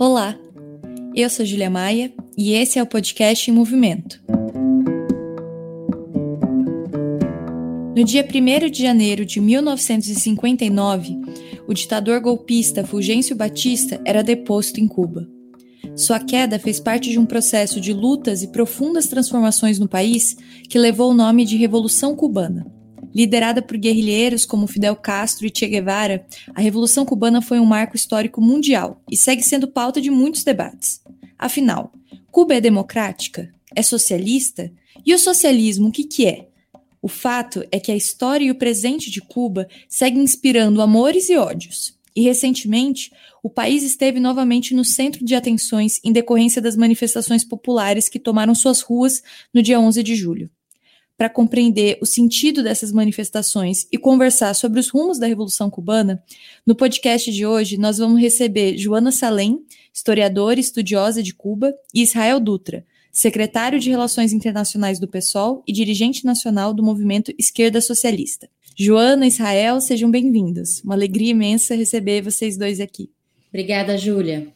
[0.00, 0.34] Olá,
[1.14, 4.18] eu sou Julia Maia e esse é o podcast em Movimento.
[7.94, 11.18] No dia 1 de janeiro de 1959,
[11.68, 15.28] o ditador golpista Fulgêncio Batista era deposto em Cuba.
[15.94, 20.34] Sua queda fez parte de um processo de lutas e profundas transformações no país
[20.66, 22.64] que levou o nome de Revolução Cubana.
[23.14, 26.24] Liderada por guerrilheiros como Fidel Castro e Che Guevara,
[26.54, 31.02] a Revolução Cubana foi um marco histórico mundial e segue sendo pauta de muitos debates.
[31.38, 31.92] Afinal,
[32.30, 33.52] Cuba é democrática?
[33.74, 34.72] É socialista?
[35.04, 36.48] E o socialismo, o que, que é?
[37.02, 41.36] O fato é que a história e o presente de Cuba seguem inspirando amores e
[41.36, 41.98] ódios.
[42.14, 43.10] E recentemente,
[43.42, 48.54] o país esteve novamente no centro de atenções em decorrência das manifestações populares que tomaram
[48.54, 49.22] suas ruas
[49.52, 50.50] no dia 11 de julho
[51.20, 56.24] para compreender o sentido dessas manifestações e conversar sobre os rumos da Revolução Cubana,
[56.66, 59.58] no podcast de hoje nós vamos receber Joana Salem,
[59.92, 65.74] historiadora e estudiosa de Cuba, e Israel Dutra, secretário de Relações Internacionais do PSOL e
[65.74, 68.48] dirigente nacional do movimento Esquerda Socialista.
[68.74, 70.82] Joana e Israel, sejam bem-vindos.
[70.82, 73.10] Uma alegria imensa receber vocês dois aqui.
[73.50, 74.48] Obrigada, Júlia.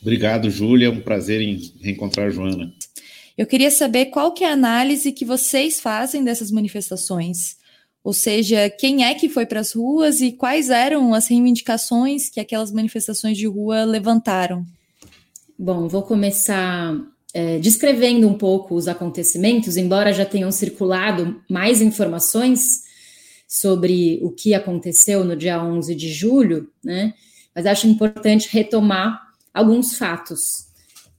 [0.00, 0.86] Obrigado, Júlia.
[0.86, 2.72] É um prazer em reencontrar a Joana.
[3.36, 7.56] Eu queria saber qual que é a análise que vocês fazem dessas manifestações.
[8.02, 12.40] Ou seja, quem é que foi para as ruas e quais eram as reivindicações que
[12.40, 14.64] aquelas manifestações de rua levantaram?
[15.58, 16.96] Bom, vou começar
[17.34, 22.84] é, descrevendo um pouco os acontecimentos, embora já tenham circulado mais informações
[23.46, 27.12] sobre o que aconteceu no dia 11 de julho, né?
[27.54, 29.20] Mas acho importante retomar
[29.52, 30.65] alguns fatos.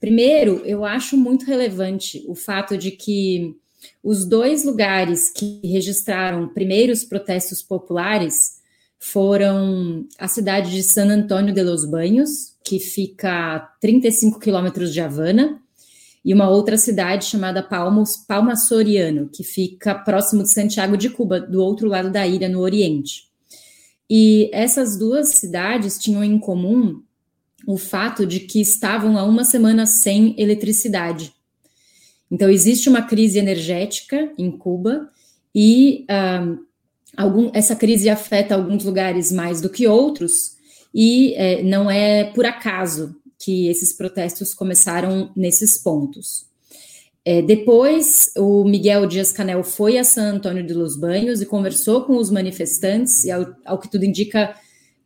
[0.00, 3.56] Primeiro, eu acho muito relevante o fato de que
[4.02, 8.58] os dois lugares que registraram primeiros protestos populares
[8.98, 15.00] foram a cidade de San Antônio de los Banhos, que fica a 35 quilômetros de
[15.00, 15.60] Havana,
[16.24, 21.40] e uma outra cidade chamada Palmos, Palma Soriano, que fica próximo de Santiago de Cuba,
[21.40, 23.28] do outro lado da ilha, no Oriente.
[24.10, 27.02] E essas duas cidades tinham em comum
[27.68, 31.34] o fato de que estavam há uma semana sem eletricidade.
[32.30, 35.10] Então, existe uma crise energética em Cuba
[35.54, 36.58] e uh,
[37.14, 40.56] algum, essa crise afeta alguns lugares mais do que outros,
[40.94, 46.46] e é, não é por acaso que esses protestos começaram nesses pontos.
[47.22, 52.00] É, depois, o Miguel Dias Canel foi a San Antônio de los Banhos e conversou
[52.04, 54.54] com os manifestantes, e ao, ao que tudo indica,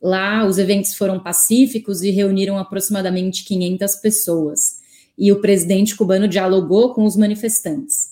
[0.02, 4.80] Lá, os eventos foram pacíficos e reuniram aproximadamente 500 pessoas.
[5.16, 8.10] E o presidente cubano dialogou com os manifestantes.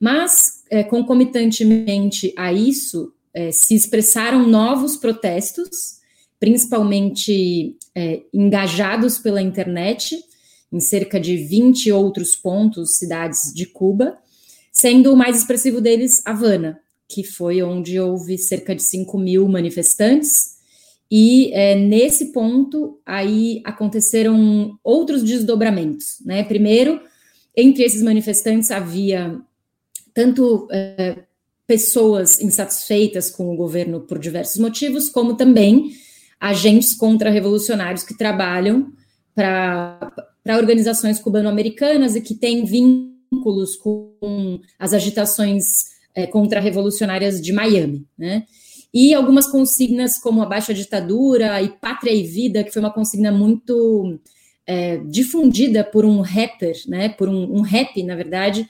[0.00, 5.96] Mas, é, concomitantemente a isso, é, se expressaram novos protestos,
[6.40, 10.16] principalmente é, engajados pela internet,
[10.72, 14.16] em cerca de 20 outros pontos, cidades de Cuba,
[14.72, 20.55] sendo o mais expressivo deles Havana, que foi onde houve cerca de 5 mil manifestantes,
[21.10, 26.16] e é, nesse ponto, aí aconteceram outros desdobramentos.
[26.24, 26.42] Né?
[26.42, 27.00] Primeiro,
[27.56, 29.40] entre esses manifestantes havia
[30.12, 31.18] tanto é,
[31.66, 35.92] pessoas insatisfeitas com o governo por diversos motivos, como também
[36.40, 38.92] agentes contra-revolucionários que trabalham
[39.34, 40.12] para
[40.46, 48.06] organizações cubano-americanas e que têm vínculos com as agitações é, contra-revolucionárias de Miami.
[48.18, 48.44] Né?
[48.98, 53.30] E algumas consignas como a baixa ditadura e pátria e vida, que foi uma consigna
[53.30, 54.18] muito
[54.66, 58.66] é, difundida por um rapper, né, por um, um rap, na verdade,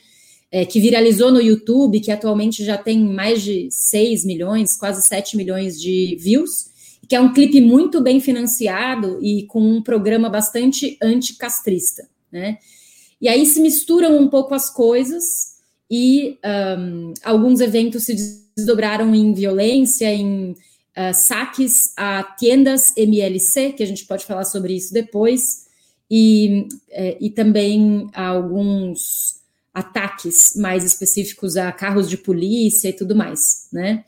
[0.50, 5.36] é, que viralizou no YouTube, que atualmente já tem mais de 6 milhões, quase 7
[5.36, 6.72] milhões de views,
[7.08, 12.58] que é um clipe muito bem financiado e com um programa bastante anticastrista, né?
[13.20, 15.55] E aí se misturam um pouco as coisas
[15.90, 16.38] e
[16.78, 18.14] um, alguns eventos se
[18.56, 24.74] desdobraram em violência, em uh, saques a tendas MLC, que a gente pode falar sobre
[24.74, 25.66] isso depois,
[26.10, 29.40] e, é, e também alguns
[29.74, 34.04] ataques mais específicos a carros de polícia e tudo mais, né?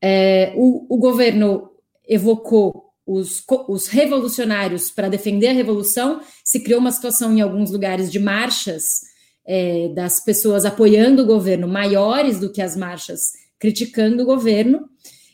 [0.00, 1.70] É, o, o governo
[2.06, 8.10] evocou os, os revolucionários para defender a revolução, se criou uma situação em alguns lugares
[8.10, 9.02] de marchas
[9.46, 14.88] é, das pessoas apoiando o governo maiores do que as marchas criticando o governo,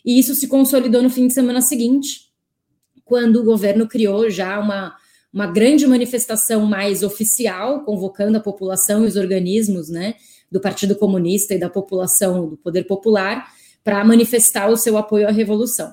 [0.05, 2.33] e isso se consolidou no fim de semana seguinte,
[3.05, 4.95] quando o governo criou já uma,
[5.33, 10.15] uma grande manifestação mais oficial, convocando a população e os organismos né,
[10.51, 13.51] do Partido Comunista e da população, do Poder Popular,
[13.83, 15.93] para manifestar o seu apoio à revolução.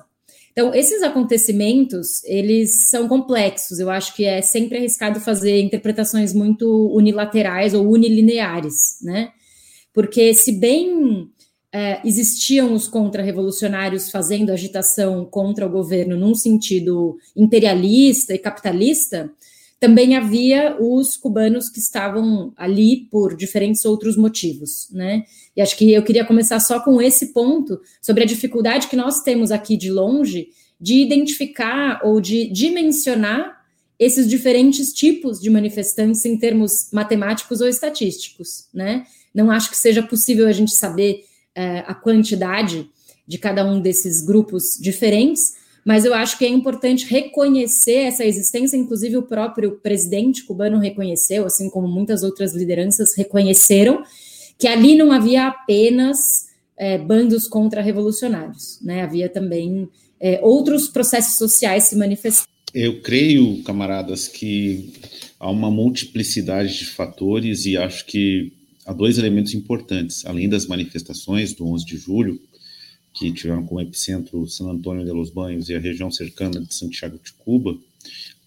[0.52, 3.78] Então, esses acontecimentos, eles são complexos.
[3.78, 9.30] Eu acho que é sempre arriscado fazer interpretações muito unilaterais ou unilineares, né?
[9.92, 11.28] Porque se bem
[11.72, 19.30] é, existiam os contra-revolucionários fazendo agitação contra o governo num sentido imperialista e capitalista,
[19.80, 25.24] também havia os cubanos que estavam ali por diferentes outros motivos, né?
[25.56, 29.22] E acho que eu queria começar só com esse ponto sobre a dificuldade que nós
[29.22, 30.48] temos aqui de longe
[30.80, 33.60] de identificar ou de dimensionar
[33.98, 39.04] esses diferentes tipos de manifestantes em termos matemáticos ou estatísticos, né?
[39.34, 41.24] Não acho que seja possível a gente saber
[41.54, 42.88] é, a quantidade
[43.26, 45.54] de cada um desses grupos diferentes,
[45.84, 51.46] mas eu acho que é importante reconhecer essa existência, inclusive o próprio presidente cubano reconheceu,
[51.46, 54.02] assim como muitas outras lideranças reconheceram,
[54.58, 59.02] que ali não havia apenas é, bandos contra-revolucionários, né?
[59.02, 59.88] havia também
[60.20, 62.48] é, outros processos sociais se manifestando.
[62.74, 64.92] Eu creio, camaradas, que
[65.38, 68.52] há uma multiplicidade de fatores e acho que
[68.86, 72.40] há dois elementos importantes, além das manifestações do 11 de julho,
[73.20, 77.20] que tiveram como epicentro San Antônio de los Banhos e a região cercana de Santiago
[77.22, 77.78] de Cuba.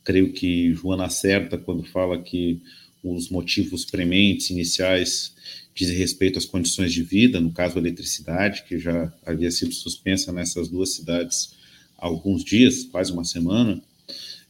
[0.04, 2.60] Creio que Joana acerta quando fala que
[3.04, 5.36] os motivos prementes iniciais
[5.76, 10.34] dizem respeito às condições de vida, no caso a eletricidade, que já havia sido suspensa
[10.34, 11.54] nessas duas cidades
[11.96, 13.80] há alguns dias, quase uma semana.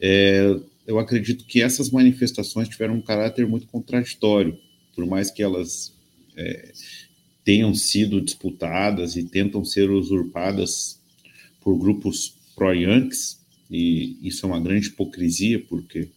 [0.00, 4.58] É, eu acredito que essas manifestações tiveram um caráter muito contraditório,
[4.94, 5.92] por mais que elas
[6.34, 6.72] é,
[7.44, 10.98] tenham sido disputadas e tentam ser usurpadas
[11.60, 13.38] por grupos pró-Yankees,
[13.70, 16.08] e isso é uma grande hipocrisia, porque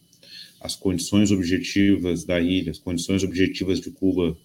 [0.60, 4.36] as condições objetivas da ilha, as condições objetivas de Cuba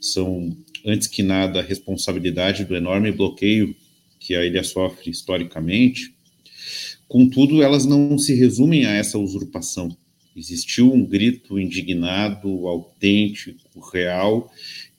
[0.00, 3.74] são, antes que nada, a responsabilidade do enorme bloqueio
[4.18, 6.14] que a ilha sofre historicamente.
[7.08, 9.94] Contudo, elas não se resumem a essa usurpação.
[10.34, 14.50] Existiu um grito indignado, autêntico, real,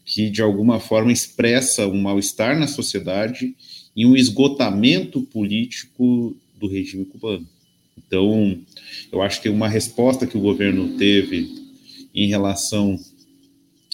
[0.05, 3.55] que de alguma forma expressa um mal-estar na sociedade
[3.95, 7.47] e um esgotamento político do regime cubano.
[7.97, 8.59] Então,
[9.11, 11.49] eu acho que uma resposta que o governo teve
[12.13, 12.99] em relação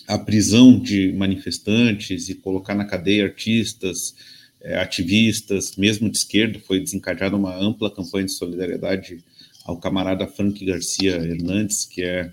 [0.07, 4.15] à prisão de manifestantes e colocar na cadeia artistas,
[4.61, 9.23] eh, ativistas, mesmo de esquerda, foi desencadeada uma ampla campanha de solidariedade
[9.63, 12.31] ao camarada Frank Garcia Hernandes, que é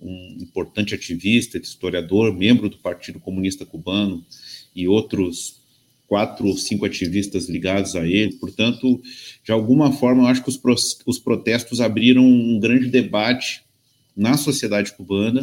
[0.00, 4.24] um importante ativista, historiador, membro do Partido Comunista Cubano
[4.74, 5.60] e outros
[6.06, 8.34] quatro ou cinco ativistas ligados a ele.
[8.34, 9.00] Portanto,
[9.44, 10.60] de alguma forma, eu acho que os,
[11.04, 13.62] os protestos abriram um grande debate
[14.16, 15.42] na sociedade cubana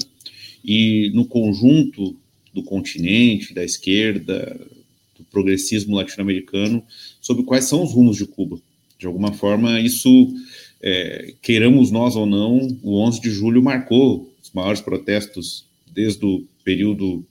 [0.63, 2.15] e no conjunto
[2.53, 4.59] do continente, da esquerda,
[5.17, 6.83] do progressismo latino-americano,
[7.19, 8.59] sobre quais são os rumos de Cuba.
[8.97, 10.33] De alguma forma, isso,
[10.81, 17.25] é, queiramos nós ou não, o 11 de julho marcou maiores protestos desde o período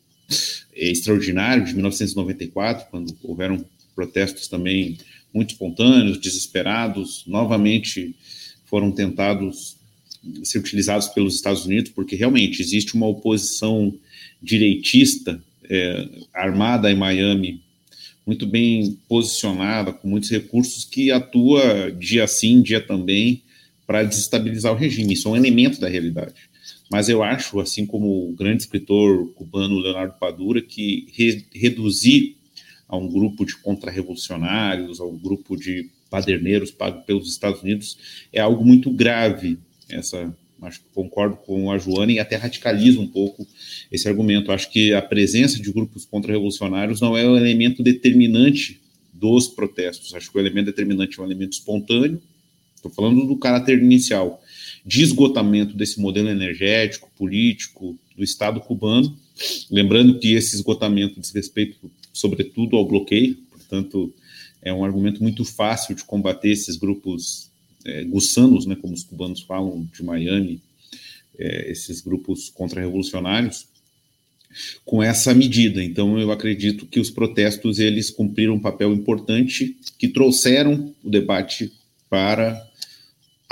[0.75, 3.65] eh, extraordinário de 1994, quando houveram
[3.95, 4.99] protestos também
[5.33, 8.15] muito espontâneos, desesperados, novamente
[8.67, 9.77] foram tentados
[10.45, 13.93] ser utilizados pelos Estados Unidos, porque realmente existe uma oposição
[14.41, 17.61] direitista é, armada em Miami,
[18.25, 23.43] muito bem posicionada, com muitos recursos, que atua dia sim, dia também,
[23.87, 25.15] para desestabilizar o regime.
[25.15, 26.35] Isso é um elemento da realidade.
[26.93, 32.37] Mas eu acho, assim como o grande escritor cubano Leonardo Padura, que re reduzir
[32.87, 38.43] a um grupo de contra-revolucionários, a um grupo de paderneiros pagos pelos Estados Unidos, é
[38.43, 39.59] algo muito grave.
[39.89, 43.47] Essa, acho que concordo com a Joana e até radicaliza um pouco
[43.91, 44.53] esse argumento.
[44.53, 48.83] Acho que a presença de grupos contra-revolucionários não é o elemento determinante
[49.15, 50.13] dos protestos.
[50.15, 52.21] Acho que o elemento determinante é um elemento espontâneo.
[52.77, 54.42] Estou falando do caráter inicial
[54.85, 59.17] de esgotamento desse modelo energético, político do Estado cubano.
[59.71, 64.13] Lembrando que esse esgotamento diz respeito, sobretudo, ao bloqueio, portanto,
[64.61, 67.51] é um argumento muito fácil de combater esses grupos
[67.85, 70.61] é, gussanos, né, como os cubanos falam, de Miami,
[71.39, 73.67] é, esses grupos contra-revolucionários,
[74.85, 75.83] com essa medida.
[75.83, 81.73] Então, eu acredito que os protestos eles cumpriram um papel importante que trouxeram o debate
[82.11, 82.63] para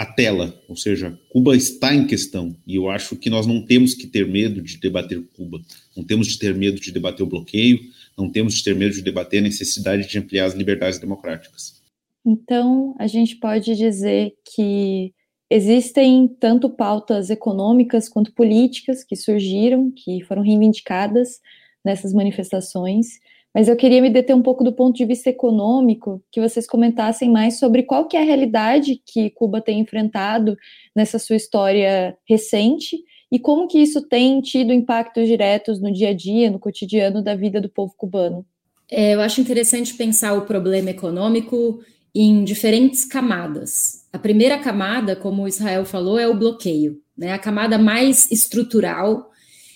[0.01, 2.57] a tela, ou seja, Cuba está em questão.
[2.67, 5.61] E eu acho que nós não temos que ter medo de debater Cuba,
[5.95, 7.79] não temos de ter medo de debater o bloqueio,
[8.17, 11.83] não temos de ter medo de debater a necessidade de ampliar as liberdades democráticas.
[12.25, 15.13] Então, a gente pode dizer que
[15.51, 21.41] existem tanto pautas econômicas quanto políticas que surgiram, que foram reivindicadas
[21.85, 23.21] nessas manifestações,
[23.55, 27.31] Mas eu queria me deter um pouco do ponto de vista econômico, que vocês comentassem
[27.31, 30.57] mais sobre qual que é a realidade que Cuba tem enfrentado
[30.95, 32.97] nessa sua história recente
[33.31, 37.35] e como que isso tem tido impactos diretos no dia a dia, no cotidiano da
[37.35, 38.45] vida do povo cubano.
[38.91, 41.81] É, eu acho interessante pensar o problema econômico
[42.15, 44.05] em diferentes camadas.
[44.13, 47.33] A primeira camada, como o Israel falou, é o bloqueio, né?
[47.33, 49.30] A camada mais estrutural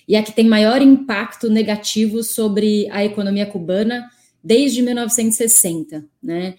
[0.07, 4.09] e a que tem maior impacto negativo sobre a economia cubana
[4.43, 6.55] desde 1960, né?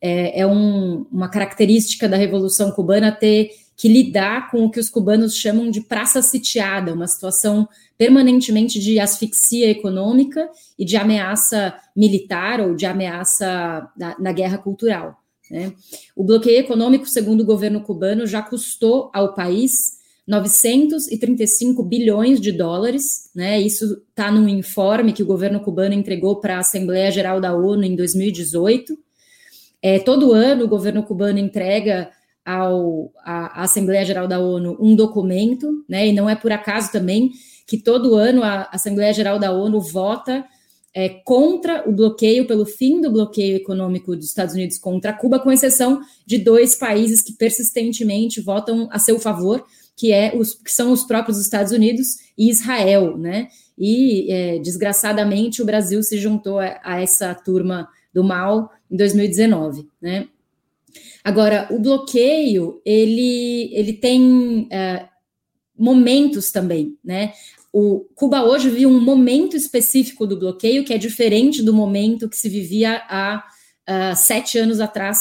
[0.00, 4.90] É, é um, uma característica da Revolução Cubana ter que lidar com o que os
[4.90, 10.48] cubanos chamam de praça sitiada, uma situação permanentemente de asfixia econômica
[10.78, 15.16] e de ameaça militar ou de ameaça na, na guerra cultural.
[15.50, 15.72] Né?
[16.14, 23.30] O bloqueio econômico, segundo o governo cubano, já custou ao país 935 bilhões de dólares,
[23.34, 23.60] né?
[23.60, 27.84] Isso está num informe que o governo cubano entregou para a Assembleia Geral da ONU
[27.84, 28.96] em 2018.
[29.82, 32.10] É, todo ano o governo cubano entrega
[32.44, 36.08] ao, à, Assembleia Geral da ONU um documento, né?
[36.08, 37.32] E não é por acaso também
[37.66, 40.44] que todo ano a Assembleia Geral da ONU vota
[40.94, 45.50] é, contra o bloqueio, pelo fim do bloqueio econômico dos Estados Unidos contra Cuba, com
[45.50, 49.64] exceção de dois países que persistentemente votam a seu favor,
[49.96, 53.48] que, é os, que são os próprios Estados Unidos e Israel, né?
[53.78, 59.88] E, é, desgraçadamente, o Brasil se juntou a, a, essa turma do mal em 2019,
[60.00, 60.28] né?
[61.22, 65.08] Agora, o bloqueio, ele, ele tem é,
[65.76, 67.32] momentos também, né?
[67.72, 72.36] O Cuba hoje vive um momento específico do bloqueio que é diferente do momento que
[72.36, 73.42] se vivia há
[73.88, 75.18] uh, sete anos atrás,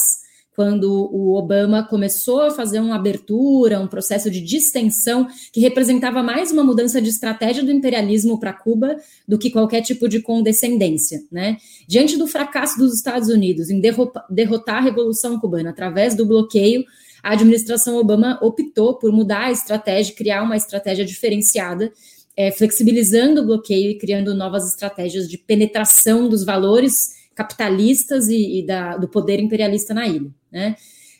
[0.55, 6.51] quando o Obama começou a fazer uma abertura, um processo de distensão que representava mais
[6.51, 11.57] uma mudança de estratégia do imperialismo para Cuba do que qualquer tipo de condescendência, né?
[11.87, 16.83] Diante do fracasso dos Estados Unidos em derrotar a Revolução Cubana através do bloqueio,
[17.23, 21.91] a administração Obama optou por mudar a estratégia, criar uma estratégia diferenciada,
[22.35, 28.65] é, flexibilizando o bloqueio e criando novas estratégias de penetração dos valores capitalistas e, e
[28.65, 30.29] da, do poder imperialista na ilha.
[30.53, 30.75] Né?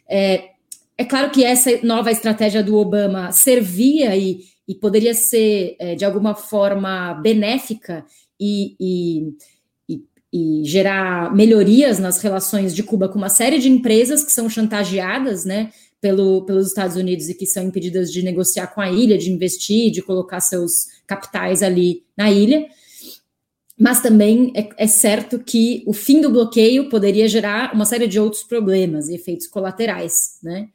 [0.07, 0.51] É,
[0.95, 6.05] é claro que essa nova estratégia do Obama servia e, e poderia ser, é, de
[6.05, 8.05] alguma forma, benéfica
[8.39, 9.97] e, e,
[10.31, 15.45] e, gerar melhorias nas relações de Cuba com uma série de empresas que são chantageadas
[15.45, 19.31] né, pelo, pelos Estados Unidos e que são impedidas de negociar com a ilha, de
[19.31, 22.67] investir, de colocar seus capitais ali na ilha
[23.77, 28.19] mas também é, é, certo que o fim do bloqueio poderia gerar uma série de
[28.19, 30.69] outros problemas e efeitos colaterais, né?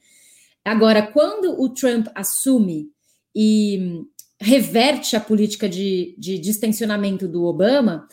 [0.64, 2.90] Agora, quando o Trump assume
[3.34, 4.04] e
[4.40, 8.06] reverte a política de, de distensionamento do Obama,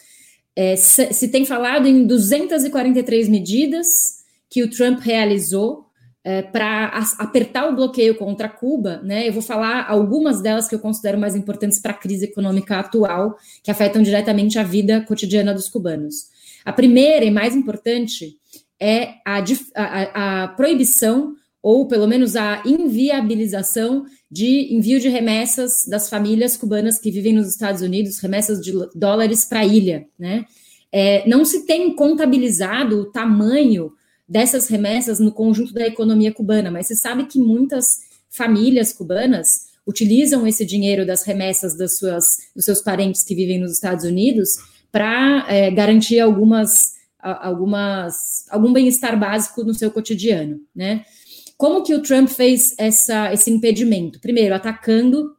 [0.56, 5.85] é, se, se tem falado em 243 medidas que o Trump realizou
[6.25, 6.88] é, para
[7.20, 9.27] apertar o bloqueio contra Cuba, né?
[9.27, 13.38] Eu vou falar algumas delas que eu considero mais importantes para a crise econômica atual,
[13.62, 16.25] que afetam diretamente a vida cotidiana dos cubanos.
[16.65, 18.38] A primeira e mais importante
[18.79, 19.44] é a,
[19.75, 26.98] a, a proibição, ou pelo menos a inviabilização de envio de remessas das famílias cubanas
[26.98, 30.46] que vivem nos Estados Unidos, remessas de dólares para a ilha, né?
[30.91, 33.91] É, não se tem contabilizado o tamanho
[34.27, 40.48] dessas remessas no conjunto da economia cubana, mas você sabe que muitas famílias cubanas utilizam
[40.48, 44.50] esse dinheiro das remessas das suas, dos seus parentes que vivem nos Estados Unidos
[44.91, 51.05] para é, garantir algumas, algumas, algum bem-estar básico no seu cotidiano, né?
[51.58, 54.20] Como que o Trump fez essa, esse impedimento?
[54.20, 55.36] Primeiro, atacando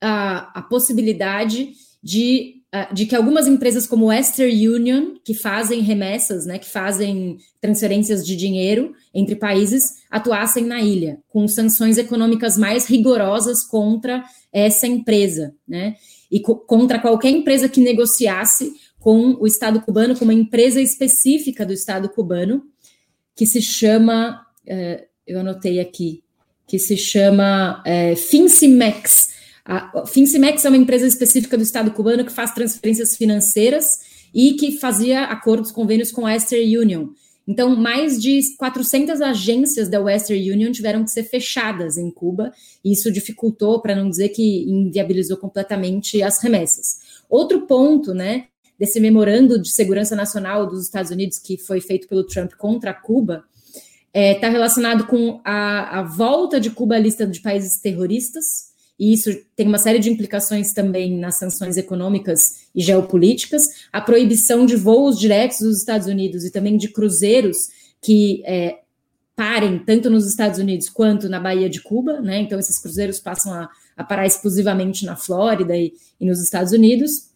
[0.00, 2.59] a, a possibilidade de
[2.92, 8.36] de que algumas empresas como Western Union, que fazem remessas, né, que fazem transferências de
[8.36, 14.22] dinheiro entre países, atuassem na ilha, com sanções econômicas mais rigorosas contra
[14.52, 15.96] essa empresa, né,
[16.30, 21.66] e co contra qualquer empresa que negociasse com o Estado cubano, com uma empresa específica
[21.66, 22.62] do Estado cubano,
[23.34, 26.22] que se chama, uh, eu anotei aqui,
[26.68, 29.39] que se chama uh, Fincimex,
[29.70, 34.00] a Fincimex é uma empresa específica do Estado cubano que faz transferências financeiras
[34.34, 37.08] e que fazia acordos, convênios com a Western Union.
[37.46, 42.52] Então, mais de 400 agências da Western Union tiveram que ser fechadas em Cuba,
[42.84, 47.22] e isso dificultou, para não dizer que inviabilizou completamente as remessas.
[47.28, 48.46] Outro ponto, né,
[48.76, 53.44] desse memorando de segurança nacional dos Estados Unidos que foi feito pelo Trump contra Cuba,
[54.08, 58.69] está é, tá relacionado com a, a volta de Cuba à lista de países terroristas,
[59.00, 64.66] e isso tem uma série de implicações também nas sanções econômicas e geopolíticas, a proibição
[64.66, 67.56] de voos diretos dos Estados Unidos e também de cruzeiros
[68.02, 68.80] que é,
[69.34, 72.40] parem tanto nos Estados Unidos quanto na Baía de Cuba, né?
[72.40, 77.30] Então, esses cruzeiros passam a, a parar exclusivamente na Flórida e, e, nos Estados Unidos.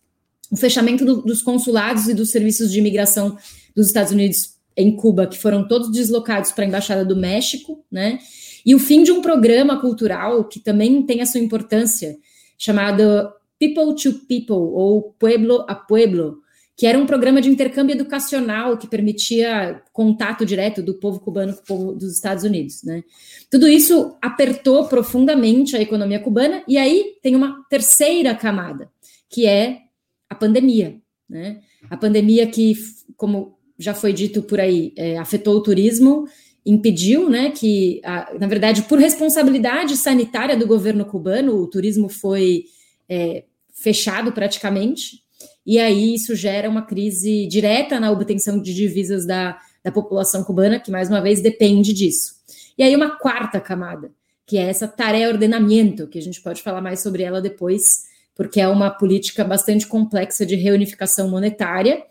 [0.51, 3.39] O fechamento do, dos consulados e dos serviços de imigração
[3.75, 8.19] dos Estados Unidos em Cuba, que foram todos deslocados para a Embaixada do México, né?
[8.65, 12.17] E o fim de um programa cultural que também tem a sua importância,
[12.57, 16.39] chamado People to People, ou Pueblo a Pueblo,
[16.77, 21.61] que era um programa de intercâmbio educacional que permitia contato direto do povo cubano com
[21.61, 23.05] o povo dos Estados Unidos, né?
[23.51, 28.91] Tudo isso apertou profundamente a economia cubana, e aí tem uma terceira camada,
[29.31, 29.83] que é
[30.29, 31.61] a pandemia, né?
[31.89, 32.75] A pandemia que,
[33.17, 36.27] como já foi dito por aí, é, afetou o turismo,
[36.65, 42.65] impediu, né, que, a, na verdade, por responsabilidade sanitária do governo cubano, o turismo foi
[43.09, 45.23] é, fechado praticamente,
[45.67, 50.81] e aí isso gera uma crise direta na obtenção de divisas da, da população cubana,
[50.81, 52.35] que mais uma vez depende disso.
[52.77, 54.11] E aí uma quarta camada,
[54.47, 58.05] que é essa tarefa ordenamento, que a gente pode falar mais sobre ela depois,
[58.35, 62.03] porque é uma política bastante complexa de reunificação monetária,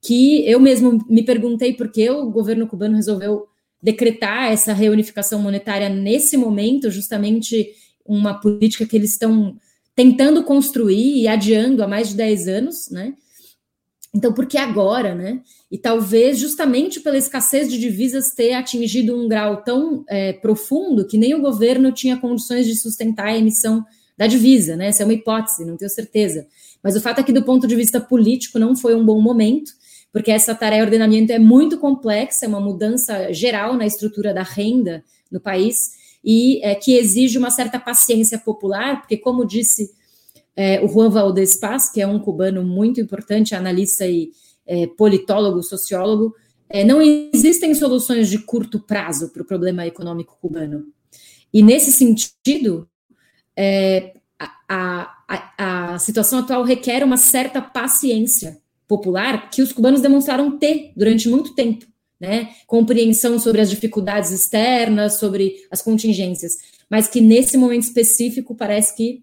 [0.00, 3.48] que eu mesmo me perguntei por que o governo cubano resolveu
[3.84, 7.70] decretar essa reunificação monetária nesse momento, justamente
[8.02, 9.58] uma política que eles estão
[9.94, 13.12] tentando construir e adiando há mais de 10 anos, né?
[14.14, 15.42] Então, por que agora, né?
[15.70, 21.18] E talvez justamente pela escassez de divisas ter atingido um grau tão é, profundo que
[21.18, 23.84] nem o governo tinha condições de sustentar a emissão
[24.16, 24.86] da divisa, né?
[24.86, 26.46] Essa é uma hipótese, não tenho certeza.
[26.82, 29.72] Mas o fato é que, do ponto de vista político, não foi um bom momento,
[30.14, 34.44] porque essa tarefa de ordenamento é muito complexa, é uma mudança geral na estrutura da
[34.44, 35.90] renda no país,
[36.24, 39.90] e é, que exige uma certa paciência popular, porque, como disse
[40.54, 44.30] é, o Juan Valdez Paz, que é um cubano muito importante, analista e
[44.64, 46.32] é, politólogo, sociólogo,
[46.68, 50.84] é, não existem soluções de curto prazo para o problema econômico cubano.
[51.52, 52.88] E, nesse sentido,
[53.56, 60.58] é, a, a, a situação atual requer uma certa paciência popular que os cubanos demonstraram
[60.58, 61.86] ter durante muito tempo
[62.24, 62.50] né?
[62.66, 66.54] Compreensão sobre as dificuldades externas, sobre as contingências,
[66.88, 69.22] mas que nesse momento específico parece que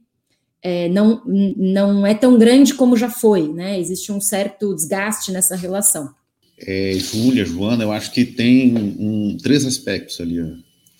[0.63, 3.79] é, não, não é tão grande como já foi, né?
[3.79, 6.13] Existe um certo desgaste nessa relação.
[6.59, 10.37] É, Júlia, Joana, eu acho que tem um, três aspectos ali.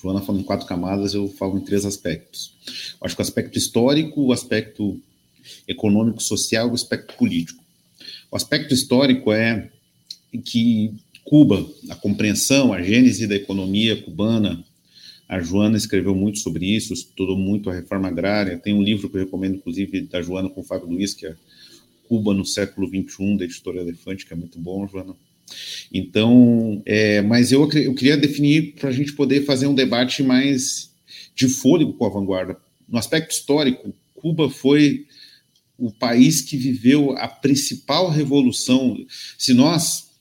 [0.02, 2.56] Joana falando em quatro camadas, eu falo em três aspectos.
[3.00, 5.00] Eu acho que o aspecto histórico, o aspecto
[5.68, 7.61] econômico, social e o aspecto político.
[8.32, 9.70] O aspecto histórico é
[10.46, 10.94] que
[11.26, 14.64] Cuba, a compreensão, a gênese da economia cubana.
[15.28, 18.58] A Joana escreveu muito sobre isso, estudou muito a reforma agrária.
[18.58, 21.36] Tem um livro que eu recomendo, inclusive, da Joana com o Fábio Luiz, que é
[22.08, 25.14] Cuba no século XXI, da editora Elefante, que é muito bom, Joana.
[25.94, 30.92] Então, é, mas eu, eu queria definir para a gente poder fazer um debate mais
[31.36, 32.58] de fôlego com a vanguarda.
[32.88, 35.06] No aspecto histórico, Cuba foi
[35.82, 38.96] o país que viveu a principal revolução.
[39.36, 40.12] Se nós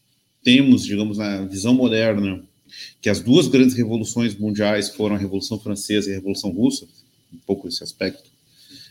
[0.43, 2.43] temos, digamos, na visão moderna,
[3.03, 6.87] que as duas grandes revoluções mundiais foram a Revolução Francesa e a Revolução Russa,
[7.31, 8.31] um pouco esse aspecto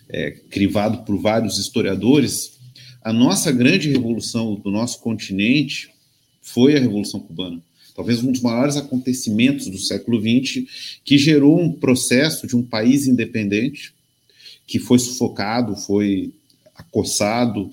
[0.07, 2.59] é, crivado por vários historiadores,
[3.01, 5.89] a nossa grande revolução do nosso continente
[6.39, 7.63] foi a Revolução Cubana.
[7.95, 10.65] Talvez um dos maiores acontecimentos do século XX,
[11.03, 13.91] que gerou um processo de um país independente
[14.67, 16.31] que foi sufocado, foi
[16.79, 17.71] acossado,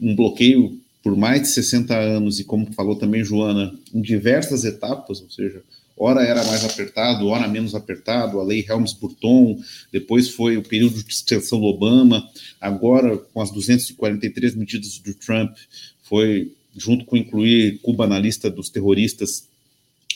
[0.00, 5.20] um bloqueio por mais de 60 anos, e como falou também Joana, em diversas etapas,
[5.20, 5.62] ou seja,
[5.96, 9.60] ora era mais apertado, ora menos apertado, a lei Helms-Burton,
[9.92, 12.26] depois foi o período de extensão do Obama,
[12.58, 15.54] agora com as 243 medidas do Trump,
[16.02, 19.46] foi, junto com incluir Cuba na lista dos terroristas,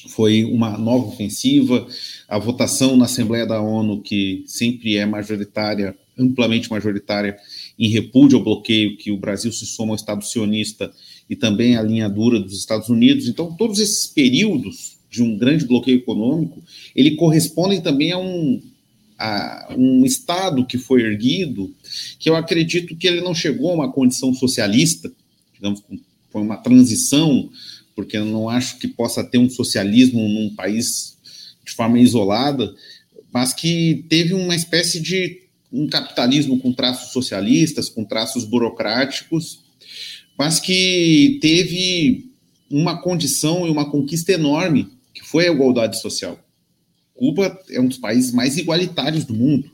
[0.09, 1.87] foi uma nova ofensiva,
[2.27, 7.37] a votação na Assembleia da ONU, que sempre é majoritária, amplamente majoritária,
[7.79, 10.93] em repúdio ao bloqueio que o Brasil se soma ao Estado sionista
[11.31, 13.29] e também à linha dura dos Estados Unidos.
[13.29, 16.63] Então, todos esses períodos de um grande bloqueio econômico,
[16.95, 18.61] ele correspondem também a um,
[19.19, 21.75] a um Estado que foi erguido,
[22.19, 25.11] que eu acredito que ele não chegou a uma condição socialista,
[25.55, 25.83] digamos,
[26.31, 27.49] foi uma transição,
[27.95, 31.17] porque eu não acho que possa ter um socialismo num país
[31.65, 32.75] de forma isolada,
[33.33, 39.61] mas que teve uma espécie de um capitalismo com traços socialistas, com traços burocráticos,
[40.39, 42.31] mas que teve
[42.71, 46.39] uma condição e uma conquista enorme, que foi a igualdade social.
[47.15, 49.71] Cuba é um dos países mais igualitários do mundo.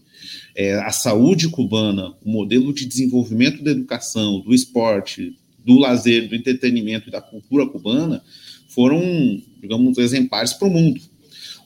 [0.55, 6.35] é, a saúde cubana, o modelo de desenvolvimento da educação, do esporte, do lazer, do
[6.35, 8.23] entretenimento e da cultura cubana
[8.69, 9.01] foram,
[9.61, 11.01] digamos, exemplares para o mundo.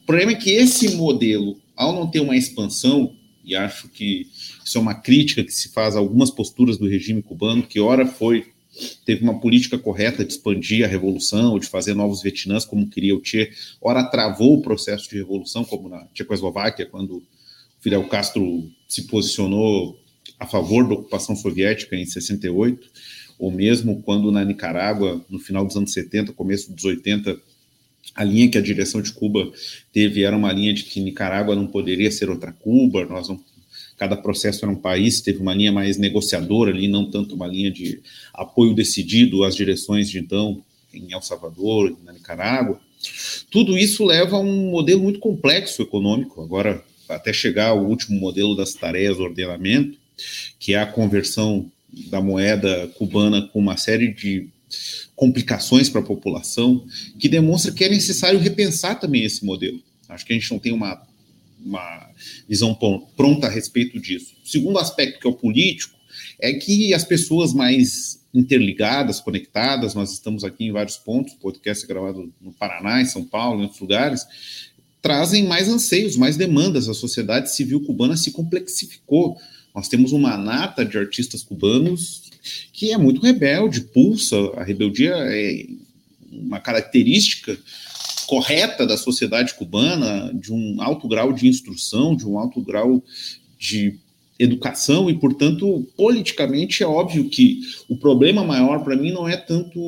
[0.03, 3.15] O problema é que esse modelo, ao não ter uma expansão,
[3.49, 4.29] e acho que
[4.63, 8.07] isso é uma crítica que se faz a algumas posturas do regime cubano, que ora
[8.07, 8.47] foi
[9.05, 13.25] teve uma política correta de expandir a revolução, de fazer novos Vietnãs como queria o
[13.25, 17.23] Che, ora travou o processo de revolução, como na Tchecoslováquia, quando
[17.81, 19.99] Fidel Castro se posicionou
[20.39, 22.89] a favor da ocupação soviética em 68,
[23.39, 27.41] ou mesmo quando na Nicarágua, no final dos anos 70, começo dos 80,
[28.19, 29.49] a linha que a direção de Cuba
[29.93, 33.41] teve era uma linha de que Nicarágua não poderia ser outra Cuba, nós não,
[33.97, 37.71] cada processo era um país, teve uma linha mais negociadora ali, não tanto uma linha
[37.71, 38.01] de
[38.35, 40.61] apoio decidido às direções de então
[40.93, 42.81] em El Salvador, na Nicarágua.
[43.53, 48.57] Tudo isso leva a um modelo muito complexo econômico, agora até chegar ao último modelo
[48.57, 49.97] das tarefas ordenamento,
[50.59, 51.71] que é a conversão
[52.11, 54.49] da moeda cubana com uma série de
[55.15, 56.85] complicações para a população,
[57.19, 59.81] que demonstra que é necessário repensar também esse modelo.
[60.09, 61.03] Acho que a gente não tem uma,
[61.65, 62.11] uma
[62.49, 62.77] visão
[63.17, 64.35] pronta a respeito disso.
[64.45, 65.97] O segundo aspecto, que é o político,
[66.41, 71.85] é que as pessoas mais interligadas, conectadas, nós estamos aqui em vários pontos, o podcast
[71.85, 74.27] é gravado no Paraná, em São Paulo, em outros lugares,
[75.01, 76.89] trazem mais anseios, mais demandas.
[76.89, 79.37] A sociedade civil cubana se complexificou.
[79.75, 82.28] Nós temos uma nata de artistas cubanos
[82.73, 84.37] que é muito rebelde, pulsa.
[84.57, 85.67] A rebeldia é
[86.31, 87.59] uma característica
[88.27, 93.03] correta da sociedade cubana, de um alto grau de instrução, de um alto grau
[93.59, 93.97] de
[94.39, 99.81] educação, e, portanto, politicamente é óbvio que o problema maior para mim não é tanto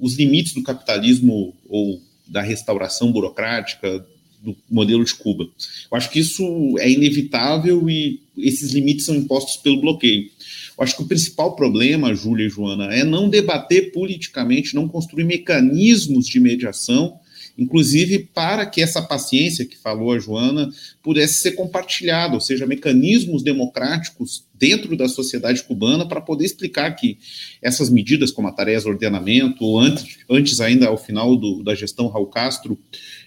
[0.00, 4.04] os limites do capitalismo ou da restauração burocrática,
[4.42, 5.44] do modelo de Cuba.
[5.44, 6.44] Eu acho que isso
[6.78, 10.30] é inevitável e esses limites são impostos pelo bloqueio.
[10.76, 15.24] Eu acho que o principal problema, Júlia e Joana, é não debater politicamente, não construir
[15.24, 17.18] mecanismos de mediação,
[17.58, 20.68] inclusive para que essa paciência que falou a Joana
[21.02, 27.18] pudesse ser compartilhada, ou seja, mecanismos democráticos dentro da sociedade cubana para poder explicar que
[27.62, 31.74] essas medidas, como a tarefa de ordenamento, ou antes, antes ainda ao final do, da
[31.74, 32.78] gestão Raul Castro,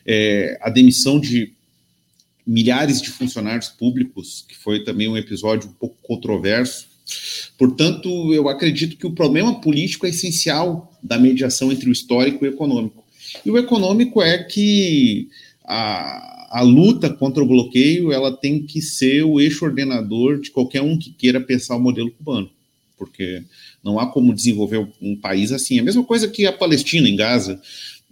[0.06, 1.54] é, a demissão de
[2.46, 6.89] milhares de funcionários públicos, que foi também um episódio um pouco controverso.
[7.58, 12.50] Portanto, eu acredito que o problema político é essencial da mediação entre o histórico e
[12.50, 13.04] o econômico.
[13.46, 15.30] E o econômico é que
[15.64, 20.82] a, a luta contra o bloqueio ela tem que ser o eixo ordenador de qualquer
[20.82, 22.50] um que queira pensar o modelo cubano,
[22.98, 23.44] porque
[23.84, 25.80] não há como desenvolver um país assim.
[25.80, 27.62] A mesma coisa que a Palestina em Gaza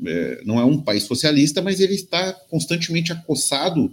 [0.06, 3.92] é, não é um país socialista, mas ele está constantemente acossado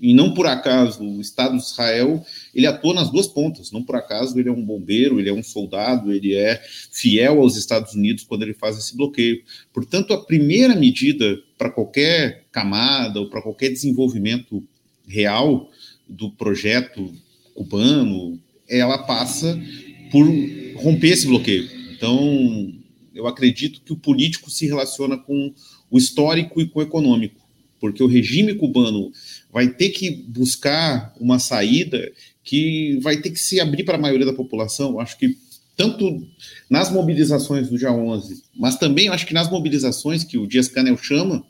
[0.00, 3.70] e não por acaso o Estado de Israel ele atua nas duas pontas.
[3.70, 6.60] Não por acaso ele é um bombeiro, ele é um soldado, ele é
[6.92, 9.42] fiel aos Estados Unidos quando ele faz esse bloqueio.
[9.72, 14.62] Portanto, a primeira medida para qualquer camada ou para qualquer desenvolvimento
[15.06, 15.70] real
[16.08, 17.12] do projeto
[17.54, 19.58] cubano, ela passa
[20.10, 20.26] por
[20.76, 21.68] romper esse bloqueio.
[21.92, 22.72] Então,
[23.14, 25.52] eu acredito que o político se relaciona com
[25.90, 27.40] o histórico e com o econômico,
[27.80, 29.12] porque o regime cubano
[29.52, 32.10] vai ter que buscar uma saída
[32.42, 35.00] que vai ter que se abrir para a maioria da população.
[35.00, 35.36] Acho que
[35.76, 36.26] tanto
[36.70, 40.96] nas mobilizações do dia 11, mas também acho que nas mobilizações que o Dias Canel
[40.96, 41.44] chama,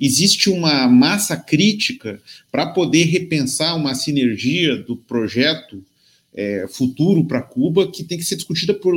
[0.00, 5.84] existe uma massa crítica para poder repensar uma sinergia do projeto
[6.32, 8.94] é, futuro para Cuba que tem que ser discutida por,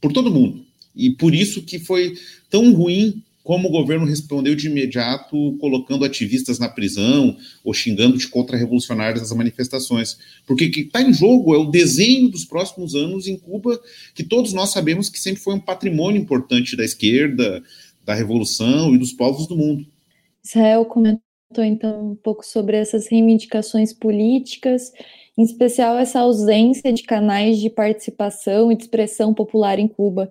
[0.00, 0.64] por todo mundo.
[0.94, 2.16] E por isso que foi
[2.48, 8.26] tão ruim como o governo respondeu de imediato, colocando ativistas na prisão ou xingando de
[8.26, 10.18] contra-revolucionários nas manifestações.
[10.44, 13.80] Porque o que está em jogo é o desenho dos próximos anos em Cuba,
[14.16, 17.62] que todos nós sabemos que sempre foi um patrimônio importante da esquerda,
[18.04, 19.86] da revolução e dos povos do mundo.
[20.44, 21.20] Israel comentou
[21.58, 24.90] então um pouco sobre essas reivindicações políticas,
[25.38, 30.28] em especial essa ausência de canais de participação e de expressão popular em Cuba.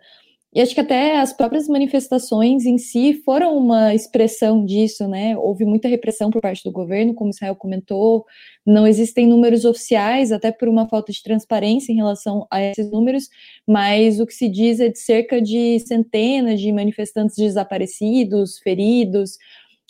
[0.56, 5.38] E acho que até as próprias manifestações em si foram uma expressão disso, né?
[5.38, 8.24] Houve muita repressão por parte do governo, como Israel comentou,
[8.66, 13.28] não existem números oficiais, até por uma falta de transparência em relação a esses números,
[13.68, 19.38] mas o que se diz é de cerca de centenas de manifestantes desaparecidos, feridos,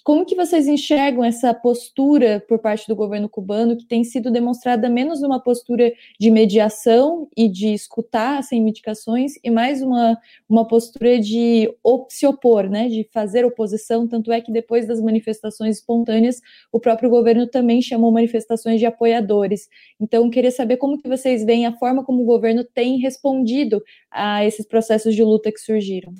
[0.05, 4.87] como que vocês enxergam essa postura por parte do governo cubano, que tem sido demonstrada
[4.87, 10.15] menos uma postura de mediação e de escutar sem medicações, e mais uma,
[10.47, 11.73] uma postura de
[12.07, 16.39] se opor, né, de fazer oposição, tanto é que depois das manifestações espontâneas,
[16.71, 19.67] o próprio governo também chamou manifestações de apoiadores.
[19.99, 24.45] Então, queria saber como que vocês veem a forma como o governo tem respondido a
[24.45, 26.13] esses processos de luta que surgiram.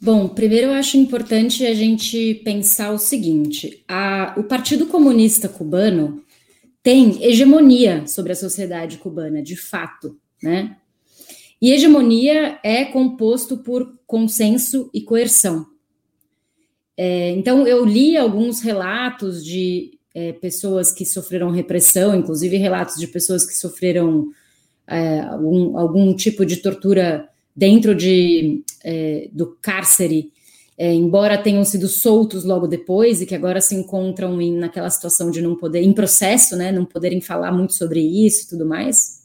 [0.00, 6.22] Bom, primeiro eu acho importante a gente pensar o seguinte: a, o Partido Comunista Cubano
[6.82, 10.76] tem hegemonia sobre a sociedade cubana, de fato, né?
[11.60, 15.66] E hegemonia é composto por consenso e coerção.
[16.96, 23.06] É, então, eu li alguns relatos de é, pessoas que sofreram repressão, inclusive relatos de
[23.06, 24.28] pessoas que sofreram
[24.86, 30.30] é, algum, algum tipo de tortura dentro de, é, do cárcere,
[30.78, 35.30] é, embora tenham sido soltos logo depois e que agora se encontram em, naquela situação
[35.30, 39.24] de não poder, em processo, né, não poderem falar muito sobre isso e tudo mais.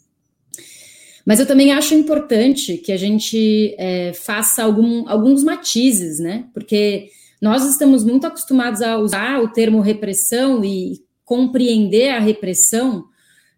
[1.26, 7.10] Mas eu também acho importante que a gente é, faça algum, alguns matizes, né, porque
[7.42, 13.06] nós estamos muito acostumados a usar o termo repressão e compreender a repressão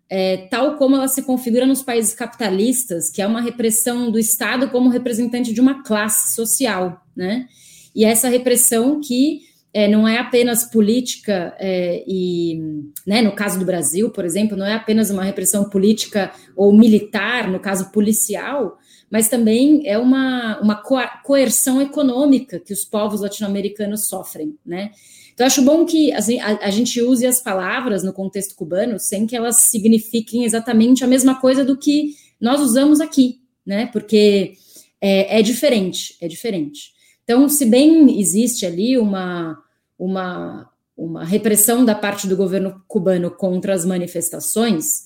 [0.10, 4.70] é, tal como ela se configura nos países capitalistas, que é uma repressão do Estado
[4.70, 7.48] como representante de uma classe social, né?
[7.96, 9.42] E essa repressão que
[9.74, 12.62] é, não é apenas política é, e,
[13.08, 17.50] né, no caso do Brasil, por exemplo, não é apenas uma repressão política ou militar,
[17.50, 18.78] no caso policial,
[19.10, 20.76] mas também é uma, uma
[21.24, 24.92] coerção econômica que os povos latino-americanos sofrem, né?
[25.34, 29.26] Então, acho bom que assim, a, a, gente use as palavras no contexto cubano sem
[29.26, 33.88] que elas signifiquem exatamente a mesma coisa do que nós usamos aqui, né?
[33.88, 34.54] Porque
[35.02, 36.94] é, é diferente, é diferente.
[37.24, 39.58] Então, se bem existe ali uma,
[39.98, 45.06] uma, uma repressão da parte do governo cubano contra as manifestações,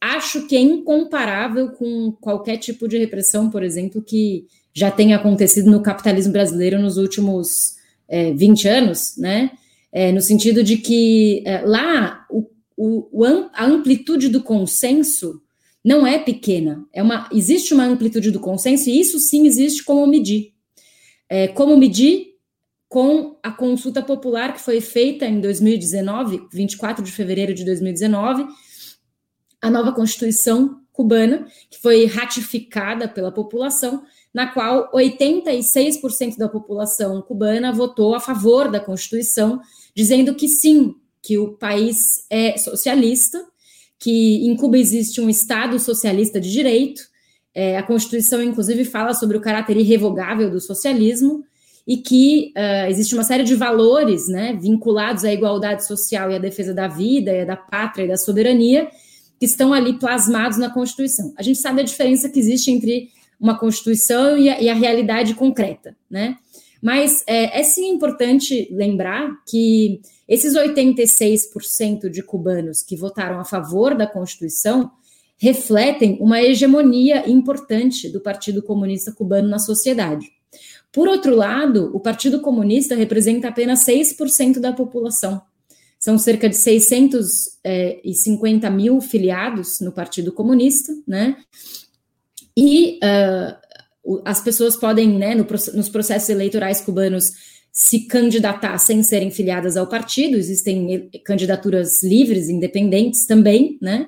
[0.00, 5.70] acho que é incomparável com qualquer tipo de repressão, por exemplo, que já tenha acontecido
[5.70, 7.75] no capitalismo brasileiro nos últimos
[8.08, 9.50] é, 20 anos, né?
[9.92, 13.08] É, no sentido de que é, lá o, o,
[13.52, 15.40] a amplitude do consenso
[15.84, 20.06] não é pequena, é uma, existe uma amplitude do consenso e isso sim existe como
[20.06, 20.52] medir.
[21.28, 22.34] É, como medir
[22.88, 28.46] com a consulta popular que foi feita em 2019, 24 de fevereiro de 2019,
[29.60, 37.72] a nova Constituição cubana, que foi ratificada pela população, na qual 86% da população cubana
[37.72, 39.60] votou a favor da Constituição,
[39.94, 43.42] dizendo que sim, que o país é socialista,
[43.98, 47.02] que em Cuba existe um Estado socialista de direito.
[47.54, 51.44] É, a Constituição, inclusive, fala sobre o caráter irrevogável do socialismo
[51.86, 56.38] e que uh, existe uma série de valores né, vinculados à igualdade social e à
[56.38, 58.88] defesa da vida, e da pátria e da soberania,
[59.38, 61.32] que estão ali plasmados na Constituição.
[61.36, 65.34] A gente sabe a diferença que existe entre uma Constituição e a, e a realidade
[65.34, 66.36] concreta, né?
[66.82, 73.96] Mas é, é sim importante lembrar que esses 86% de cubanos que votaram a favor
[73.96, 74.90] da Constituição
[75.38, 80.30] refletem uma hegemonia importante do Partido Comunista Cubano na sociedade.
[80.92, 85.42] Por outro lado, o Partido Comunista representa apenas 6% da população.
[85.98, 91.36] São cerca de 650 mil filiados no Partido Comunista, né?
[92.56, 97.32] E uh, as pessoas podem, né, no, nos processos eleitorais cubanos,
[97.72, 104.06] se candidatar sem serem filiadas ao partido, existem candidaturas livres, independentes também, né?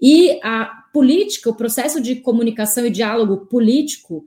[0.00, 4.24] E a política, o processo de comunicação e diálogo político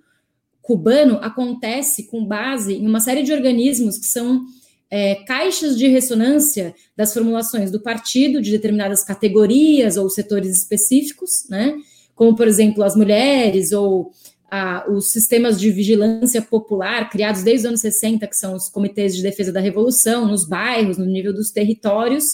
[0.62, 4.46] cubano acontece com base em uma série de organismos que são
[4.92, 11.74] é, caixas de ressonância das formulações do partido, de determinadas categorias ou setores específicos, né?
[12.16, 14.12] Como, por exemplo, as mulheres ou
[14.90, 19.24] os sistemas de vigilância popular criados desde os anos 60, que são os comitês de
[19.24, 22.26] defesa da revolução, nos bairros, no nível dos territórios,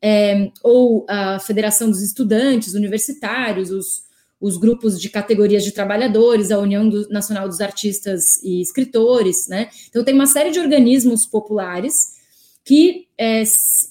[0.00, 4.04] é, ou a Federação dos Estudantes Universitários, os,
[4.40, 9.68] os grupos de categorias de trabalhadores, a União do, Nacional dos Artistas e Escritores, né?
[9.88, 12.16] Então, tem uma série de organismos populares
[12.64, 13.42] que, é,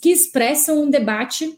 [0.01, 1.57] que expressam um debate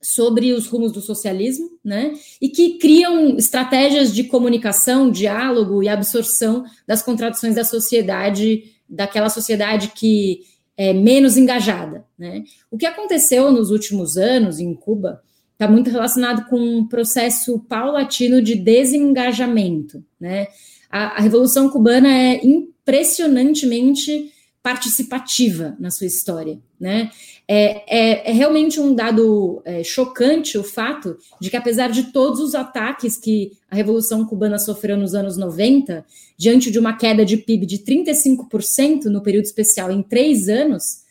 [0.00, 2.12] sobre os rumos do socialismo, né?
[2.40, 9.88] E que criam estratégias de comunicação, diálogo e absorção das contradições da sociedade, daquela sociedade
[9.88, 10.40] que
[10.76, 12.44] é menos engajada, né?
[12.70, 18.42] O que aconteceu nos últimos anos em Cuba está muito relacionado com um processo paulatino
[18.42, 20.48] de desengajamento, né?
[20.90, 24.32] A, a Revolução Cubana é impressionantemente
[24.62, 26.58] participativa na sua história.
[26.78, 27.10] Né?
[27.48, 32.40] É, é, é realmente um dado é, chocante o fato de que, apesar de todos
[32.40, 36.04] os ataques que a Revolução Cubana sofreu nos anos 90,
[36.36, 41.04] diante de uma queda de PIB de 35% no período especial em três anos,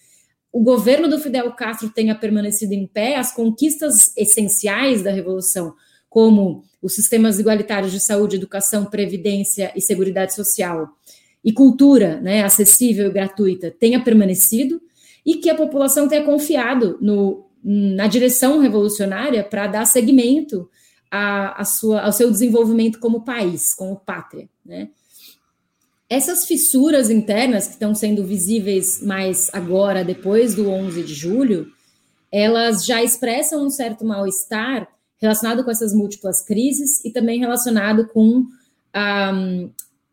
[0.51, 5.73] o governo do Fidel Castro tenha permanecido em pé, as conquistas essenciais da Revolução,
[6.09, 10.89] como os sistemas igualitários de saúde, educação, previdência e seguridade social,
[11.43, 14.81] e cultura né, acessível e gratuita tenha permanecido
[15.25, 20.69] e que a população tenha confiado no, na direção revolucionária para dar seguimento
[21.09, 24.47] a, a sua, ao seu desenvolvimento como país, como pátria.
[24.63, 24.89] Né?
[26.07, 31.67] Essas fissuras internas que estão sendo visíveis mais agora, depois do 11 de julho,
[32.31, 38.45] elas já expressam um certo mal-estar relacionado com essas múltiplas crises e também relacionado com
[38.93, 39.33] a,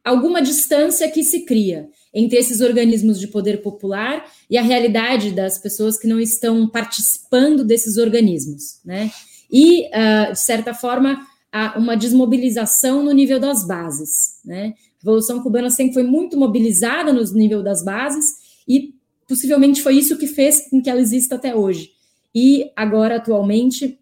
[0.03, 5.59] alguma distância que se cria entre esses organismos de poder popular e a realidade das
[5.59, 9.11] pessoas que não estão participando desses organismos, né?
[9.51, 14.75] E, uh, de certa forma, há uma desmobilização no nível das bases, né?
[14.77, 18.25] A Revolução Cubana sempre foi muito mobilizada no nível das bases
[18.68, 18.94] e
[19.27, 21.90] possivelmente foi isso que fez com que ela exista até hoje.
[22.35, 23.98] E agora, atualmente,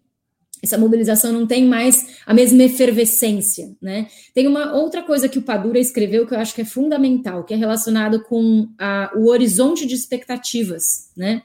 [0.61, 4.07] essa mobilização não tem mais a mesma efervescência, né?
[4.33, 7.53] Tem uma outra coisa que o Padura escreveu que eu acho que é fundamental, que
[7.53, 11.41] é relacionado com a, o horizonte de expectativas, né?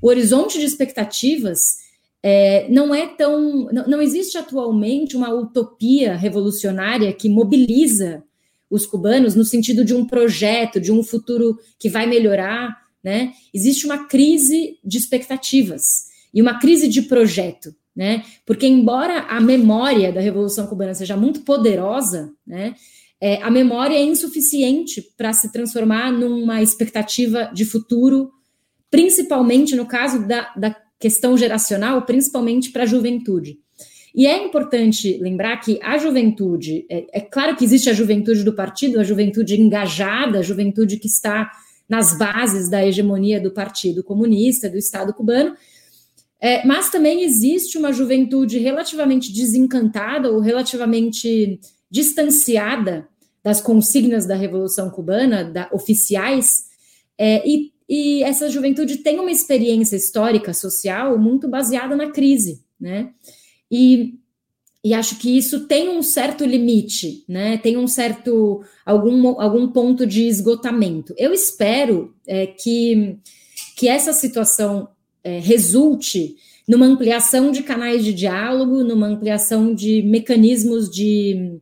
[0.00, 1.78] O horizonte de expectativas
[2.22, 8.22] é, não é tão, não, não existe atualmente uma utopia revolucionária que mobiliza
[8.70, 13.32] os cubanos no sentido de um projeto, de um futuro que vai melhorar, né?
[13.52, 15.82] Existe uma crise de expectativas
[16.32, 18.24] e uma crise de projeto né?
[18.46, 22.74] Porque embora a memória da Revolução Cubana seja muito poderosa, né?
[23.20, 28.32] É, a memória é insuficiente para se transformar numa expectativa de futuro,
[28.90, 33.58] principalmente no caso da, da questão geracional, principalmente para a juventude.
[34.14, 38.54] E é importante lembrar que a juventude, é, é, claro que existe a juventude do
[38.54, 41.50] partido, a juventude engajada, a juventude que está
[41.88, 45.54] nas bases da hegemonia do Partido Comunista, do Estado cubano,
[46.42, 53.06] é, mas também existe uma juventude relativamente desencantada ou relativamente distanciada
[53.44, 56.64] das consignas da Revolução Cubana, da, oficiais,
[57.16, 63.10] é, e, e, essa juventude tem uma experiência histórica, social, muito baseada na crise, né?
[63.70, 64.14] E,
[64.82, 67.56] e acho que isso tem um certo limite, né?
[67.58, 71.14] Tem um certo algum, algum ponto de esgotamento.
[71.16, 73.18] Eu espero é, que,
[73.76, 74.88] que essa situação
[75.24, 81.58] é, resulte numa ampliação de canais de diálogo, numa ampliação de mecanismos de,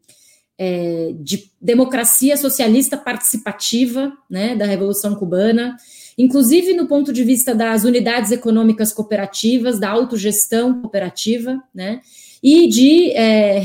[0.58, 5.76] é, de democracia socialista participativa né, da Revolução Cubana,
[6.18, 12.00] inclusive no ponto de vista das unidades econômicas cooperativas, da autogestão cooperativa, né,
[12.42, 13.62] e de, é,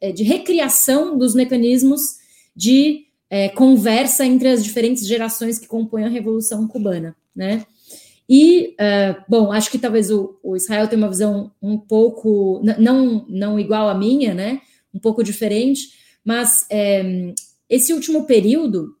[0.00, 2.00] é de recriação dos mecanismos
[2.54, 7.16] de é, conversa entre as diferentes gerações que compõem a Revolução Cubana.
[7.34, 7.64] Né?
[8.28, 13.26] E, uh, bom, acho que talvez o, o, Israel tenha uma visão um pouco, não,
[13.28, 14.60] não igual à minha, né?
[14.94, 15.90] Um pouco diferente,
[16.24, 17.34] mas é,
[17.68, 18.94] esse último período,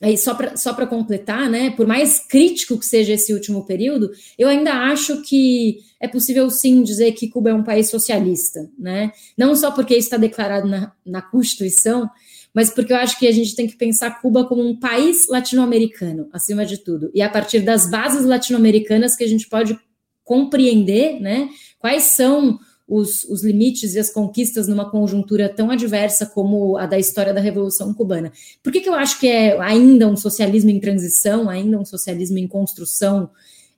[0.00, 1.70] aí só para só completar, né?
[1.70, 6.82] Por mais crítico que seja esse último período, eu ainda acho que é possível sim
[6.82, 9.12] dizer que Cuba é um país socialista, né?
[9.36, 12.10] Não só porque está declarado na, na Constituição,
[12.56, 16.26] mas porque eu acho que a gente tem que pensar Cuba como um país latino-americano,
[16.32, 17.10] acima de tudo.
[17.12, 19.78] E a partir das bases latino-americanas que a gente pode
[20.24, 26.78] compreender né, quais são os, os, limites e as conquistas numa conjuntura tão adversa como
[26.78, 28.32] a da história da Revolução Cubana.
[28.62, 32.38] Por que, que eu acho que é ainda um socialismo em transição, ainda um socialismo
[32.38, 33.28] em construção,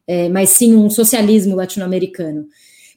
[0.06, 2.46] é, mas sim um socialismo latino-americano?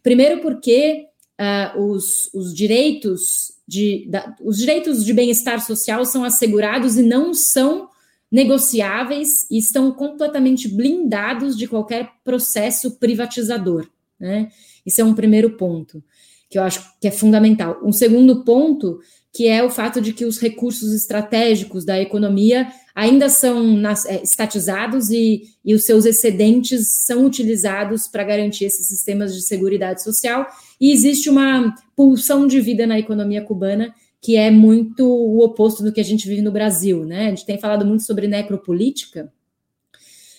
[0.04, 1.08] Primeiro, porque
[1.41, 7.34] uh, os, os direitos de, da, os direitos de bem-estar social são assegurados e não
[7.34, 7.89] são
[8.32, 13.89] negociáveis e estão completamente blindados de qualquer processo privatizador.
[14.19, 14.49] Né?
[14.86, 16.04] Isso é um primeiro ponto
[16.49, 17.80] que eu acho que é fundamental.
[17.82, 18.99] Um segundo ponto
[19.34, 25.10] que é o fato de que os recursos estratégicos da economia ainda são é, estatizados
[25.10, 30.47] e, e os seus excedentes são utilizados para garantir esses sistemas de segurança social,
[30.80, 35.91] e existe uma pulsão de vida na economia cubana que é muito o oposto do
[35.91, 37.25] que a gente vive no Brasil, né?
[37.25, 39.34] A gente tem falado muito sobre necropolítica,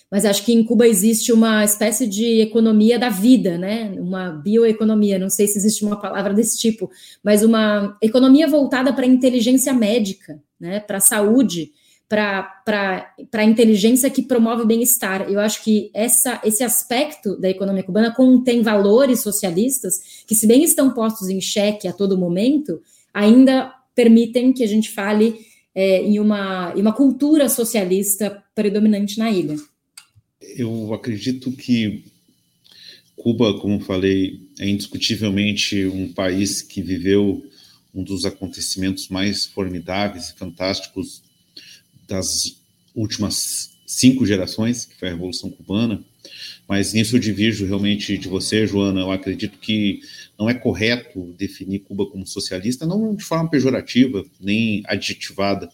[0.09, 3.93] mas acho que em Cuba existe uma espécie de economia da vida, né?
[3.97, 6.89] Uma bioeconomia, não sei se existe uma palavra desse tipo,
[7.21, 10.79] mas uma economia voltada para a inteligência médica, né?
[10.79, 11.73] Para a saúde,
[12.07, 15.29] para a inteligência que promove o bem-estar.
[15.29, 20.63] Eu acho que essa, esse aspecto da economia cubana contém valores socialistas que, se bem
[20.63, 22.81] estão postos em xeque a todo momento,
[23.13, 25.39] ainda permitem que a gente fale
[25.73, 29.55] é, em, uma, em uma cultura socialista predominante na ilha.
[30.57, 32.03] Eu acredito que
[33.15, 37.41] Cuba, como falei, é indiscutivelmente um país que viveu
[37.93, 41.23] um dos acontecimentos mais formidáveis e fantásticos
[42.07, 42.57] das
[42.95, 46.03] últimas cinco gerações, que foi a Revolução Cubana.
[46.67, 49.01] Mas nisso eu divirjo realmente de você, Joana.
[49.01, 50.01] Eu acredito que
[50.39, 55.69] não é correto definir Cuba como socialista, não de forma pejorativa, nem adjetivada.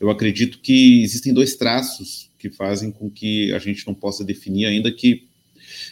[0.00, 4.66] Eu acredito que existem dois traços que fazem com que a gente não possa definir,
[4.66, 5.24] ainda que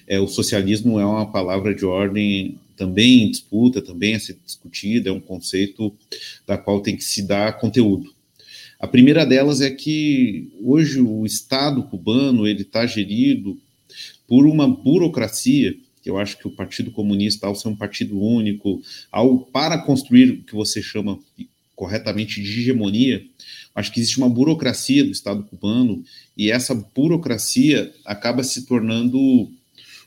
[0.06, 5.10] é, o socialismo é uma palavra de ordem também em disputa, também a ser discutida,
[5.10, 5.94] é um conceito
[6.46, 8.11] da qual tem que se dar conteúdo.
[8.82, 13.56] A primeira delas é que hoje o Estado cubano ele está gerido
[14.26, 15.72] por uma burocracia
[16.02, 20.32] que eu acho que o Partido Comunista, ao ser um partido único, ao para construir
[20.32, 21.16] o que você chama
[21.76, 23.24] corretamente de hegemonia,
[23.72, 26.02] acho que existe uma burocracia do Estado cubano
[26.36, 29.48] e essa burocracia acaba se tornando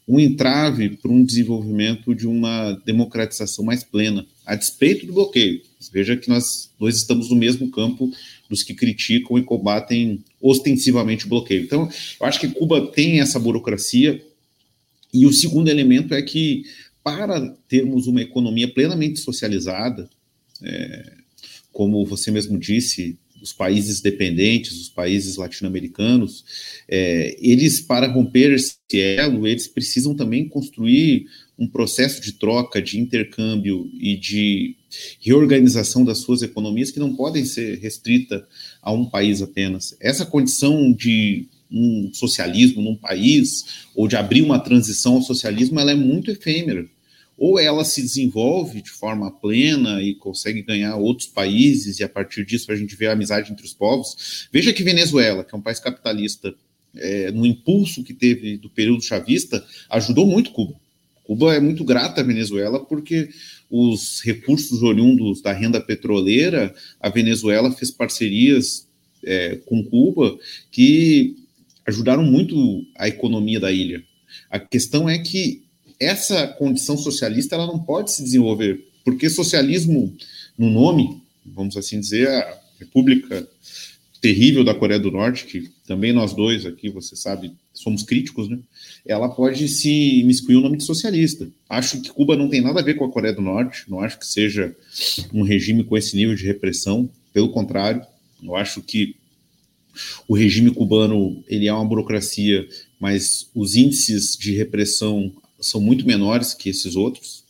[0.07, 5.61] um entrave para um desenvolvimento de uma democratização mais plena, a despeito do bloqueio.
[5.91, 8.11] Veja que nós dois estamos no mesmo campo
[8.55, 11.63] dos que criticam e combatem ostensivamente o bloqueio.
[11.63, 11.89] Então,
[12.19, 14.23] eu acho que Cuba tem essa burocracia.
[15.13, 16.63] E o segundo elemento é que,
[17.03, 20.09] para termos uma economia plenamente socializada,
[20.63, 21.13] é,
[21.71, 26.45] como você mesmo disse, os países dependentes, os países latino-americanos,
[26.87, 31.27] é, eles, para romper esse elo, eles precisam também construir
[31.57, 34.75] um processo de troca, de intercâmbio e de
[35.21, 38.45] reorganização das suas economias que não podem ser restrita
[38.81, 39.95] a um país apenas.
[39.99, 45.91] Essa condição de um socialismo num país ou de abrir uma transição ao socialismo, ela
[45.91, 46.85] é muito efêmera
[47.37, 52.45] ou ela se desenvolve de forma plena e consegue ganhar outros países, e a partir
[52.45, 54.47] disso a gente vê a amizade entre os povos.
[54.51, 56.55] Veja que Venezuela, que é um país capitalista,
[56.95, 60.79] é, no impulso que teve do período chavista, ajudou muito Cuba.
[61.26, 63.30] Cuba é muito grata à Venezuela porque
[63.69, 68.88] os recursos oriundos da renda petroleira, a Venezuela fez parcerias
[69.23, 70.38] é, com Cuba
[70.71, 71.36] que
[71.86, 74.03] ajudaram muito a economia da ilha.
[74.49, 75.63] A questão é que
[75.99, 80.15] essa condição socialista ela não pode se desenvolver, porque socialismo,
[80.57, 83.47] no nome, vamos assim dizer, a República
[84.21, 88.57] terrível da Coreia do Norte, que também nós dois aqui, você sabe, somos críticos, né?
[89.05, 91.47] Ela pode se miscuir o nome de socialista.
[91.69, 94.17] Acho que Cuba não tem nada a ver com a Coreia do Norte, não acho
[94.17, 94.76] que seja
[95.34, 98.01] um regime com esse nível de repressão, pelo contrário,
[98.41, 99.15] eu acho que
[100.28, 102.67] o regime cubano ele é uma burocracia,
[102.99, 107.43] mas os índices de repressão são muito menores que esses outros.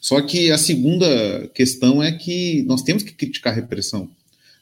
[0.00, 4.10] Só que a segunda questão é que nós temos que criticar a repressão.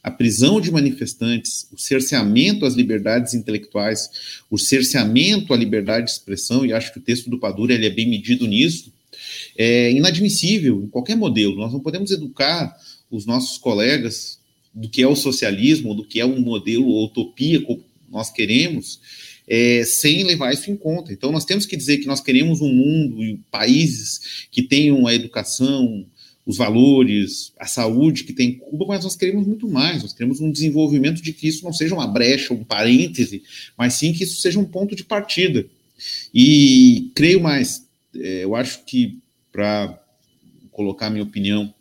[0.01, 4.09] A prisão de manifestantes, o cerceamento às liberdades intelectuais,
[4.49, 7.89] o cerceamento à liberdade de expressão, e acho que o texto do Padura ele é
[7.89, 8.93] bem medido nisso,
[9.57, 11.55] é inadmissível em qualquer modelo.
[11.55, 12.75] Nós não podemos educar
[13.11, 14.39] os nossos colegas
[14.73, 18.99] do que é o socialismo, do que é um modelo ou utopia como nós queremos,
[19.47, 21.11] é, sem levar isso em conta.
[21.11, 25.13] Então, nós temos que dizer que nós queremos um mundo e países que tenham a
[25.13, 26.05] educação,
[26.49, 30.01] os valores, a saúde que tem Cuba, mas nós queremos muito mais.
[30.01, 33.43] Nós queremos um desenvolvimento de que isso não seja uma brecha, um parêntese,
[33.77, 35.67] mas sim que isso seja um ponto de partida.
[36.33, 39.19] E creio mais, é, eu acho que,
[39.51, 40.03] para
[40.71, 41.71] colocar minha opinião,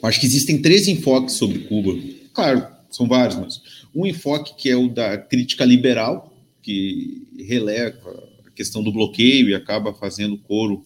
[0.00, 2.00] eu acho que existem três enfoques sobre Cuba.
[2.32, 3.60] Claro, são vários, mas
[3.92, 9.56] um enfoque que é o da crítica liberal, que releva a questão do bloqueio e
[9.56, 10.84] acaba fazendo coro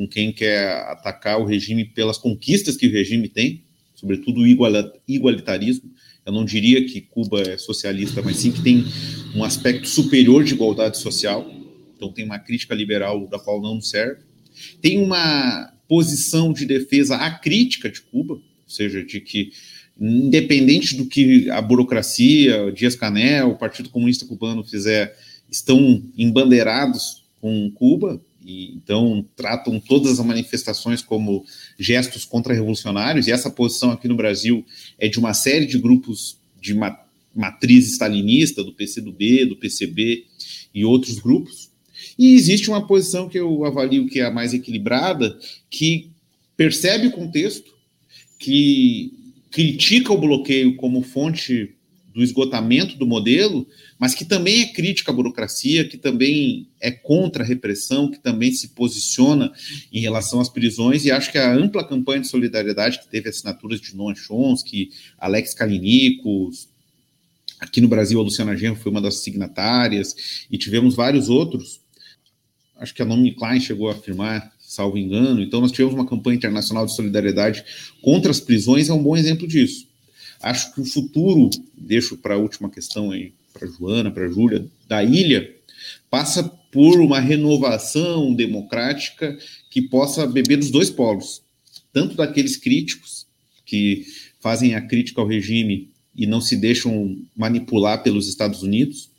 [0.00, 4.46] com quem quer atacar o regime pelas conquistas que o regime tem, sobretudo o
[5.06, 5.90] igualitarismo.
[6.24, 8.82] Eu não diria que Cuba é socialista, mas sim que tem
[9.36, 11.46] um aspecto superior de igualdade social.
[11.94, 14.22] Então tem uma crítica liberal da qual não serve.
[14.80, 19.50] Tem uma posição de defesa à crítica de Cuba, ou seja, de que
[20.00, 25.14] independente do que a burocracia, Dias Canel, o Partido Comunista Cubano fizer,
[25.50, 28.18] estão embandeirados com Cuba,
[28.50, 31.44] e então tratam todas as manifestações como
[31.78, 34.64] gestos contra-revolucionários, e essa posição aqui no Brasil
[34.98, 36.74] é de uma série de grupos de
[37.34, 40.26] matriz stalinista, do PCdoB, do PCB
[40.74, 41.70] e outros grupos.
[42.18, 45.38] E existe uma posição que eu avalio que é a mais equilibrada,
[45.70, 46.10] que
[46.56, 47.72] percebe o contexto,
[48.38, 49.12] que
[49.50, 51.74] critica o bloqueio como fonte
[52.12, 53.66] do esgotamento do modelo,
[54.00, 58.50] mas que também é crítica à burocracia, que também é contra a repressão, que também
[58.50, 59.52] se posiciona
[59.92, 63.78] em relação às prisões, e acho que a ampla campanha de solidariedade que teve assinaturas
[63.78, 64.88] de Noam Chomsky,
[65.18, 66.50] Alex Kalinico,
[67.60, 71.82] aqui no Brasil a Luciana Genro foi uma das signatárias, e tivemos vários outros,
[72.76, 76.36] acho que a Naomi Klein chegou a afirmar, salvo engano, então nós tivemos uma campanha
[76.36, 77.62] internacional de solidariedade
[78.00, 79.86] contra as prisões, é um bom exemplo disso.
[80.40, 85.02] Acho que o futuro, deixo para a última questão aí, para Joana, para Júlia, da
[85.02, 85.54] ilha,
[86.10, 86.42] passa
[86.72, 89.36] por uma renovação democrática
[89.70, 91.42] que possa beber dos dois polos,
[91.92, 93.26] tanto daqueles críticos
[93.66, 94.04] que
[94.40, 99.10] fazem a crítica ao regime e não se deixam manipular pelos Estados Unidos,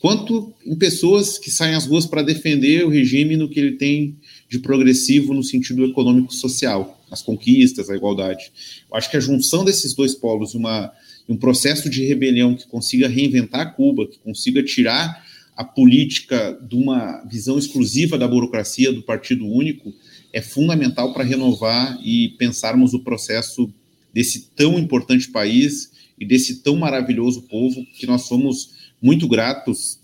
[0.00, 4.16] quanto em pessoas que saem às ruas para defender o regime no que ele tem
[4.48, 8.50] de progressivo no sentido econômico-social as conquistas, a igualdade.
[8.90, 10.90] Eu acho que a junção desses dois polos, uma,
[11.32, 15.24] um processo de rebelião que consiga reinventar Cuba, que consiga tirar
[15.56, 19.92] a política de uma visão exclusiva da burocracia, do partido único,
[20.32, 23.72] é fundamental para renovar e pensarmos o processo
[24.12, 29.98] desse tão importante país e desse tão maravilhoso povo que nós somos muito gratos,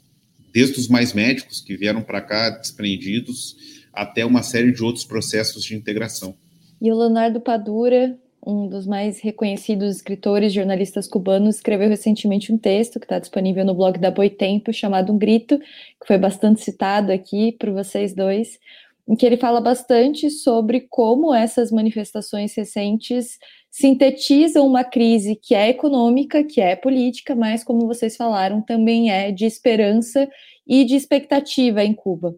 [0.52, 3.54] desde os mais médicos que vieram para cá desprendidos,
[3.92, 6.34] até uma série de outros processos de integração.
[6.80, 8.18] E o Leonardo Padura,
[8.48, 13.62] um dos mais reconhecidos escritores e jornalistas cubanos, escreveu recentemente um texto que está disponível
[13.62, 18.58] no blog da Boitempo, chamado Um Grito, que foi bastante citado aqui por vocês dois,
[19.06, 23.38] em que ele fala bastante sobre como essas manifestações recentes
[23.70, 29.30] sintetizam uma crise que é econômica, que é política, mas, como vocês falaram, também é
[29.30, 30.26] de esperança
[30.66, 32.34] e de expectativa em Cuba.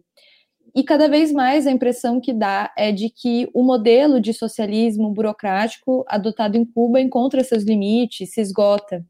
[0.73, 5.11] E cada vez mais a impressão que dá é de que o modelo de socialismo
[5.11, 9.05] burocrático adotado em Cuba encontra seus limites, se esgota.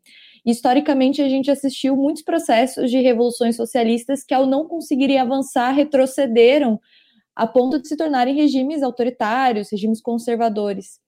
[0.45, 6.79] Historicamente, a gente assistiu muitos processos de revoluções socialistas que, ao não conseguirem avançar, retrocederam
[7.35, 11.00] a ponto de se tornarem regimes autoritários, regimes conservadores.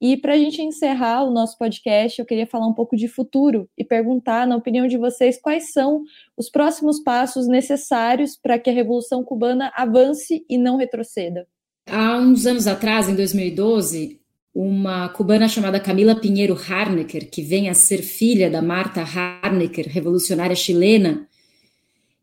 [0.00, 3.68] E para a gente encerrar o nosso podcast, eu queria falar um pouco de futuro
[3.76, 6.04] e perguntar, na opinião de vocês, quais são
[6.36, 11.48] os próximos passos necessários para que a Revolução Cubana avance e não retroceda.
[11.90, 14.20] Há uns anos atrás, em 2012,
[14.54, 20.54] uma cubana chamada Camila Pinheiro Harnecker, que vem a ser filha da Marta Harnecker, revolucionária
[20.54, 21.26] chilena,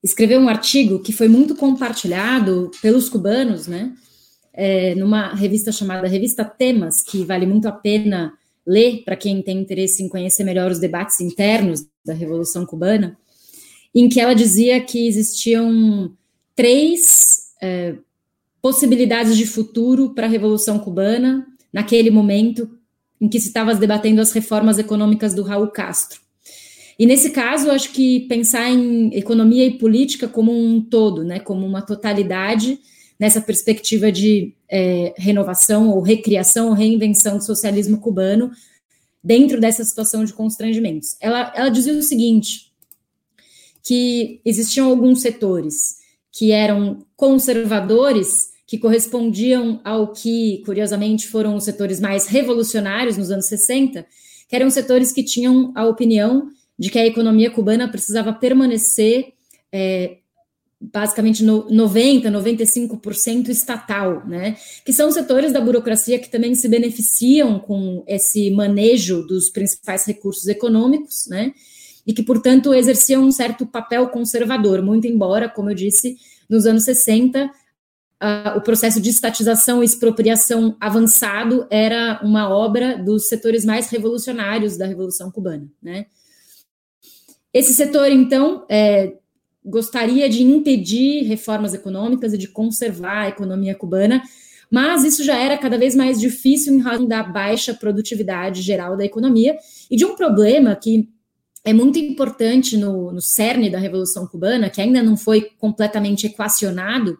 [0.03, 3.91] escreveu um artigo que foi muito compartilhado pelos cubanos, né?
[4.55, 8.33] É, numa revista chamada Revista Temas, que vale muito a pena
[8.65, 13.17] ler para quem tem interesse em conhecer melhor os debates internos da Revolução Cubana,
[13.93, 16.11] em que ela dizia que existiam
[16.55, 17.95] três é,
[18.61, 22.69] possibilidades de futuro para a Revolução Cubana naquele momento
[23.19, 26.21] em que se estava debatendo as reformas econômicas do Raul Castro.
[26.97, 31.65] E nesse caso, acho que pensar em economia e política como um todo, né, como
[31.65, 32.79] uma totalidade,
[33.19, 38.51] nessa perspectiva de é, renovação ou recriação ou reinvenção do socialismo cubano
[39.23, 41.15] dentro dessa situação de constrangimentos.
[41.19, 42.71] Ela, ela dizia o seguinte,
[43.83, 45.97] que existiam alguns setores
[46.31, 53.45] que eram conservadores, que correspondiam ao que, curiosamente, foram os setores mais revolucionários nos anos
[53.45, 54.05] 60,
[54.49, 59.33] que eram setores que tinham a opinião de que a economia cubana precisava permanecer
[59.71, 60.17] é,
[60.79, 64.57] basicamente no 90, 95% estatal, né?
[64.85, 70.47] Que são setores da burocracia que também se beneficiam com esse manejo dos principais recursos
[70.47, 71.53] econômicos, né?
[72.05, 76.17] E que, portanto, exerciam um certo papel conservador, muito embora, como eu disse,
[76.49, 77.49] nos anos 60,
[78.55, 84.85] o processo de estatização e expropriação avançado era uma obra dos setores mais revolucionários da
[84.85, 86.05] Revolução Cubana, né?
[87.53, 89.15] Esse setor, então, é,
[89.65, 94.21] gostaria de impedir reformas econômicas e de conservar a economia cubana,
[94.69, 99.05] mas isso já era cada vez mais difícil em razão da baixa produtividade geral da
[99.05, 99.57] economia
[99.89, 101.09] e de um problema que
[101.63, 107.17] é muito importante no, no cerne da Revolução Cubana, que ainda não foi completamente equacionado,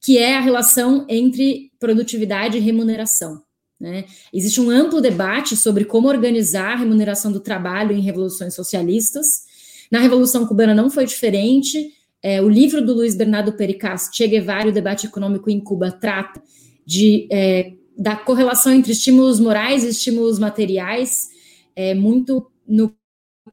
[0.00, 3.40] que é a relação entre produtividade e remuneração.
[3.80, 4.04] Né?
[4.32, 9.44] Existe um amplo debate sobre como organizar a remuneração do trabalho em revoluções socialistas,
[9.92, 11.92] na Revolução Cubana não foi diferente.
[12.22, 16.42] É, o livro do Luiz Bernardo Pericas, Che Guevara, o debate econômico em Cuba, trata
[16.86, 21.28] de, é, da correlação entre estímulos morais e estímulos materiais,
[21.76, 22.94] é, muito no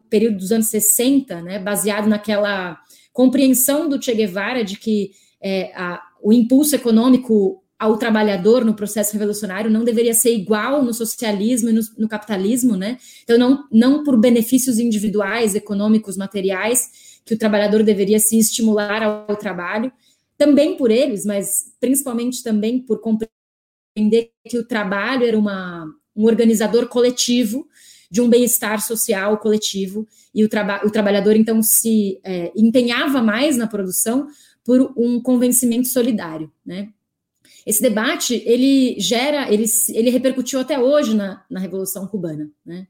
[0.09, 2.79] período dos anos 60, né, baseado naquela
[3.11, 5.11] compreensão do Che Guevara de que
[5.41, 10.93] é, a, o impulso econômico ao trabalhador no processo revolucionário não deveria ser igual no
[10.93, 12.97] socialismo e no, no capitalismo, né?
[13.23, 19.37] Então, não, não por benefícios individuais, econômicos, materiais, que o trabalhador deveria se estimular ao,
[19.37, 19.91] trabalho,
[20.37, 26.87] também por eles, mas principalmente também por compreender que o trabalho era uma, um organizador
[26.87, 27.65] coletivo
[28.11, 33.55] de um bem-estar social coletivo, e o, traba o trabalhador então se é, empenhava mais
[33.55, 34.27] na produção
[34.63, 36.89] por um convencimento solidário, né?
[37.69, 42.87] Esse debate, ele gera, ele, ele repercutiu até hoje na, na Revolução Cubana, né?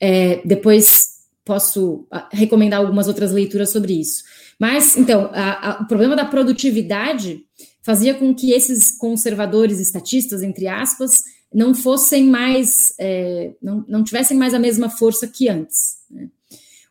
[0.00, 4.24] É, depois posso ah, recomendar algumas outras leituras sobre isso.
[4.58, 7.44] Mas, então, a, a, o problema da produtividade
[7.80, 11.22] fazia com que esses conservadores estatistas, entre aspas,
[11.54, 15.98] não fossem mais, é, não, não tivessem mais a mesma força que antes.
[16.10, 16.28] Né?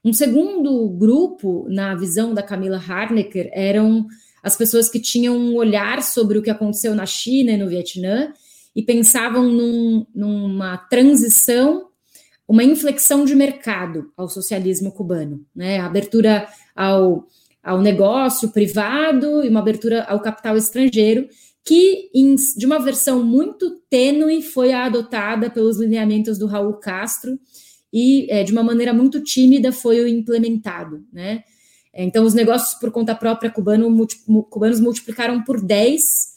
[0.02, 4.08] Um segundo grupo, na visão da Camila Harnecker, eram
[4.42, 8.34] as pessoas que tinham um olhar sobre o que aconteceu na China e no Vietnã
[8.76, 11.88] e pensavam num, numa transição,
[12.48, 15.80] uma inflexão de mercado ao socialismo cubano, né?
[15.80, 17.28] Abertura ao,
[17.64, 21.28] ao negócio privado e uma abertura ao capital estrangeiro,
[21.64, 27.40] que em, de uma versão muito tênue foi adotada pelos lineamentos do Raul Castro
[27.94, 31.44] e é, de uma maneira muito tímida foi implementado, né?
[31.94, 34.18] Então, os negócios por conta própria cubano, multi,
[34.50, 36.32] cubanos multiplicaram por 10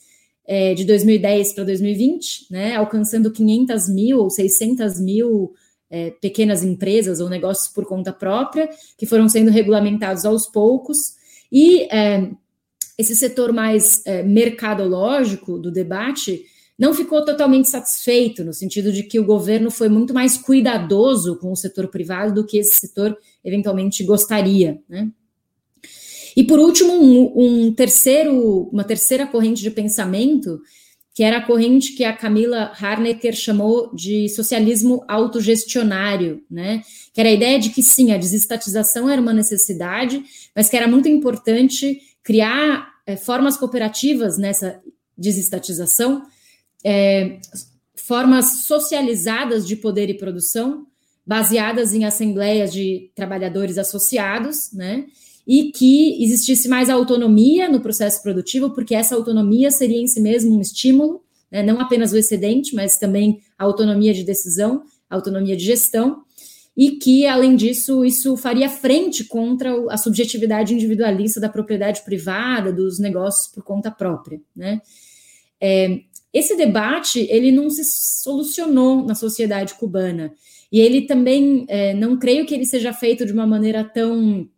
[0.47, 5.55] é, de 2010 para 2020, né, alcançando 500 mil ou 600 mil
[5.91, 11.15] é, pequenas empresas ou negócios por conta própria, que foram sendo regulamentados aos poucos.
[11.51, 12.31] E é,
[12.99, 16.45] esse setor mais é, mercadológico do debate
[16.77, 21.53] não ficou totalmente satisfeito, no sentido de que o governo foi muito mais cuidadoso com
[21.53, 24.81] o setor privado do que esse setor eventualmente gostaria.
[24.89, 25.09] Né?
[26.37, 30.61] E por último, um, um terceiro, uma terceira corrente de pensamento,
[31.15, 36.83] que era a corrente que a Camila Harnecker chamou de socialismo autogestionário, né?
[37.13, 40.23] Que era a ideia de que sim, a desestatização era uma necessidade,
[40.57, 44.81] mas que era muito importante criar é, formas cooperativas nessa
[45.17, 46.23] desestatização,
[46.85, 47.39] é,
[47.95, 50.85] formas socializadas de poder e produção,
[51.25, 55.07] baseadas em assembleias de trabalhadores associados, né?
[55.47, 60.57] E que existisse mais autonomia no processo produtivo, porque essa autonomia seria em si mesmo
[60.57, 65.57] um estímulo, né, não apenas o excedente, mas também a autonomia de decisão, a autonomia
[65.57, 66.23] de gestão,
[66.77, 72.99] e que, além disso, isso faria frente contra a subjetividade individualista da propriedade privada, dos
[72.99, 74.41] negócios por conta própria.
[74.57, 74.81] Né?
[75.61, 76.01] É,
[76.33, 80.33] esse debate ele não se solucionou na sociedade cubana,
[80.73, 84.49] e ele também é, não creio que ele seja feito de uma maneira tão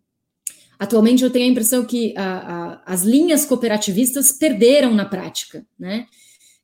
[0.78, 6.06] Atualmente eu tenho a impressão que a, a, as linhas cooperativistas perderam na prática, né?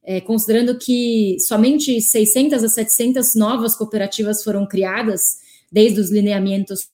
[0.05, 5.39] É, considerando que somente 600 a 700 novas cooperativas foram criadas
[5.71, 6.89] desde os lineamentos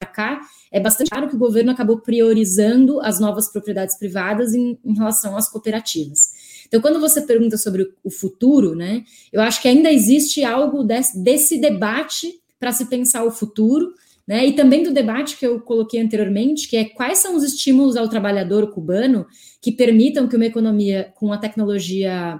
[0.00, 0.40] para cá,
[0.72, 5.36] é bastante claro que o governo acabou priorizando as novas propriedades privadas em, em relação
[5.36, 6.64] às cooperativas.
[6.66, 11.18] Então, quando você pergunta sobre o, futuro, né, eu acho que ainda existe algo desse,
[11.18, 13.92] desse debate para se pensar o futuro,
[14.30, 14.46] né?
[14.46, 18.08] E também do debate que eu coloquei anteriormente, que é quais são os estímulos ao
[18.08, 19.26] trabalhador cubano
[19.60, 22.38] que permitam que uma economia com a tecnologia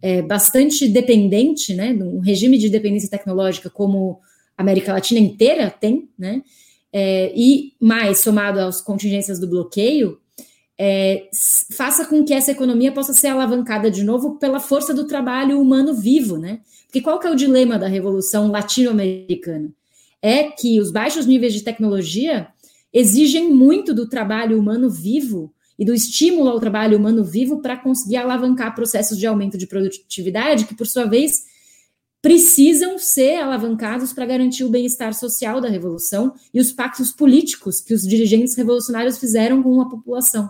[0.00, 4.18] é, bastante dependente, né, um regime de dependência tecnológica como
[4.56, 6.42] a América Latina inteira tem, né,
[6.90, 10.18] é, e mais somado às contingências do bloqueio,
[10.78, 11.28] é,
[11.76, 15.92] faça com que essa economia possa ser alavancada de novo pela força do trabalho humano
[15.92, 16.60] vivo, né?
[16.86, 19.70] Porque qual que é o dilema da revolução latino-americana?
[20.26, 22.48] É que os baixos níveis de tecnologia
[22.92, 28.16] exigem muito do trabalho humano vivo e do estímulo ao trabalho humano vivo para conseguir
[28.16, 31.44] alavancar processos de aumento de produtividade, que, por sua vez,
[32.20, 37.94] precisam ser alavancados para garantir o bem-estar social da revolução e os pactos políticos que
[37.94, 40.48] os dirigentes revolucionários fizeram com a população.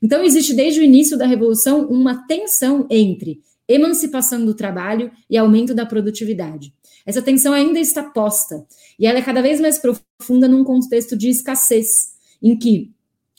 [0.00, 5.74] Então, existe desde o início da revolução uma tensão entre emancipação do trabalho e aumento
[5.74, 6.72] da produtividade.
[7.06, 8.64] Essa tensão ainda está posta.
[8.98, 12.10] E ela é cada vez mais profunda num contexto de escassez,
[12.42, 12.90] em que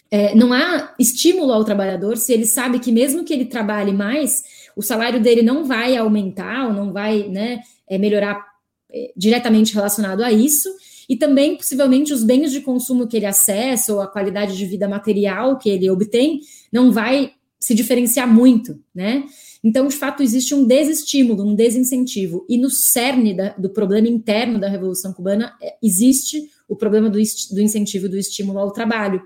[0.09, 4.43] é, não há estímulo ao trabalhador se ele sabe que mesmo que ele trabalhe mais,
[4.75, 8.45] o salário dele não vai aumentar ou não vai né, é, melhorar
[8.91, 10.69] é, diretamente relacionado a isso,
[11.07, 14.87] e também possivelmente os bens de consumo que ele acessa ou a qualidade de vida
[14.87, 16.39] material que ele obtém
[16.71, 19.23] não vai se diferenciar muito, né?
[19.63, 22.43] Então, de fato, existe um desestímulo, um desincentivo.
[22.49, 27.19] E no cerne da, do problema interno da Revolução Cubana é, existe o problema do,
[27.51, 29.21] do incentivo do estímulo ao trabalho,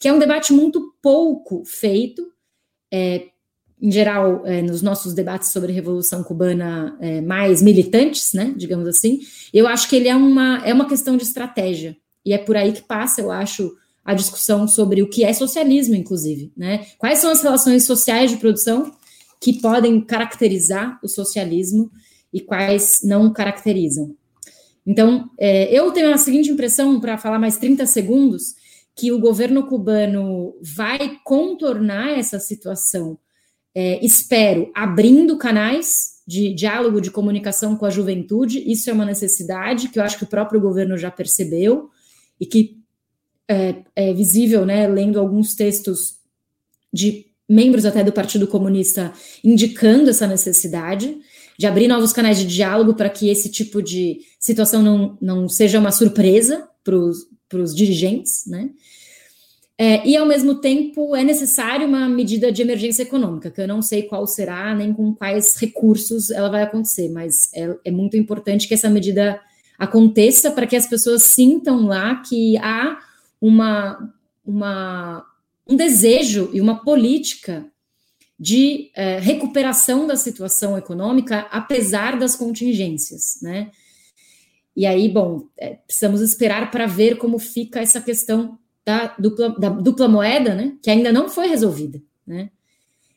[0.00, 2.26] que é um debate muito pouco feito,
[2.92, 3.28] é,
[3.80, 9.20] em geral, é, nos nossos debates sobre Revolução Cubana é, mais militantes, né, digamos assim,
[9.52, 11.96] eu acho que ele é uma, é uma questão de estratégia.
[12.24, 13.76] E é por aí que passa, eu acho,
[14.06, 16.52] a discussão sobre o que é socialismo, inclusive.
[16.56, 16.86] Né?
[16.96, 18.92] Quais são as relações sociais de produção
[19.40, 21.90] que podem caracterizar o socialismo
[22.32, 24.14] e quais não caracterizam.
[24.86, 28.54] Então, é, eu tenho a seguinte impressão, para falar mais 30 segundos,
[28.94, 33.18] que o governo cubano vai contornar essa situação,
[33.74, 38.62] é, espero, abrindo canais de diálogo, de comunicação com a juventude.
[38.70, 41.90] Isso é uma necessidade que eu acho que o próprio governo já percebeu
[42.40, 42.78] e que
[43.48, 46.16] é, é visível, né, lendo alguns textos
[46.92, 49.12] de membros até do Partido Comunista
[49.44, 51.16] indicando essa necessidade
[51.58, 55.78] de abrir novos canais de diálogo para que esse tipo de situação não, não seja
[55.78, 58.70] uma surpresa para os dirigentes, né?
[59.78, 63.82] É, e, ao mesmo tempo, é necessário uma medida de emergência econômica, que eu não
[63.82, 68.66] sei qual será, nem com quais recursos ela vai acontecer, mas é, é muito importante
[68.66, 69.38] que essa medida
[69.78, 72.98] aconteça para que as pessoas sintam lá que há
[73.40, 74.12] uma,
[74.44, 75.24] uma,
[75.68, 77.66] um desejo e uma política
[78.38, 83.70] de é, recuperação da situação econômica, apesar das contingências, né?
[84.76, 89.70] E aí, bom, é, precisamos esperar para ver como fica essa questão da dupla, da
[89.70, 90.74] dupla moeda, né?
[90.82, 92.50] Que ainda não foi resolvida, né?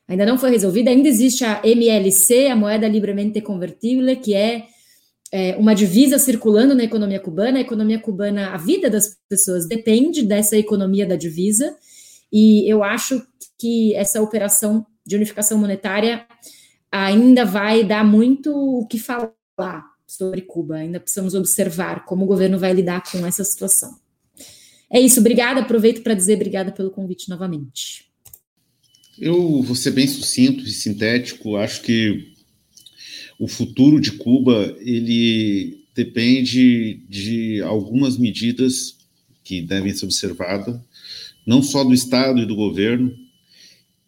[0.08, 4.68] Ainda não foi resolvida, ainda existe a MLC, a moeda livremente convertível, que é
[5.32, 7.58] é, uma divisa circulando na economia cubana.
[7.58, 11.76] A economia cubana, a vida das pessoas depende dessa economia da divisa,
[12.32, 13.22] e eu acho
[13.58, 16.26] que essa operação de unificação monetária
[16.92, 19.34] ainda vai dar muito o que falar
[20.08, 20.76] sobre Cuba.
[20.76, 23.98] Ainda precisamos observar como o governo vai lidar com essa situação.
[24.92, 25.62] É isso, obrigada.
[25.62, 28.10] Aproveito para dizer obrigada pelo convite novamente.
[29.20, 31.58] Eu vou ser bem sucinto e sintético.
[31.58, 32.34] Acho que
[33.40, 38.98] o futuro de Cuba ele depende de algumas medidas
[39.44, 40.78] que devem ser observadas,
[41.48, 43.16] não só do Estado e do governo,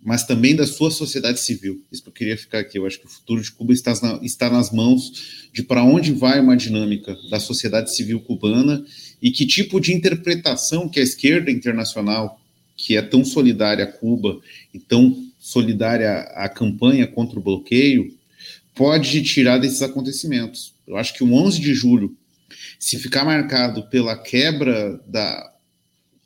[0.03, 1.81] mas também da sua sociedade civil.
[1.91, 2.77] Isso que eu queria ficar aqui.
[2.77, 6.11] Eu acho que o futuro de Cuba está, na, está nas mãos de para onde
[6.11, 8.83] vai uma dinâmica da sociedade civil cubana
[9.21, 12.41] e que tipo de interpretação que a esquerda internacional,
[12.75, 14.41] que é tão solidária a Cuba
[14.73, 18.20] e tão solidária à campanha contra o bloqueio,
[18.75, 20.73] pode tirar desses acontecimentos.
[20.87, 22.15] Eu acho que o 11 de julho,
[22.79, 25.51] se ficar marcado pela quebra da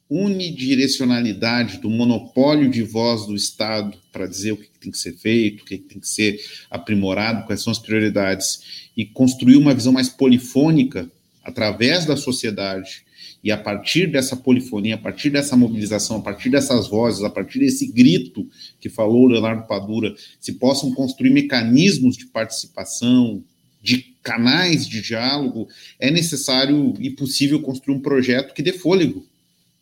[0.10, 5.64] unidirecionalidade, do monopólio de voz do Estado para dizer o que tem que ser feito,
[5.64, 6.40] o que tem que ser
[6.70, 11.10] aprimorado, quais são as prioridades, e construir uma visão mais polifônica
[11.44, 13.05] através da sociedade
[13.46, 17.60] e a partir dessa polifonia, a partir dessa mobilização, a partir dessas vozes, a partir
[17.60, 23.44] desse grito que falou o Leonardo Padura, se possam construir mecanismos de participação,
[23.80, 25.68] de canais de diálogo,
[26.00, 29.24] é necessário e possível construir um projeto que dê fôlego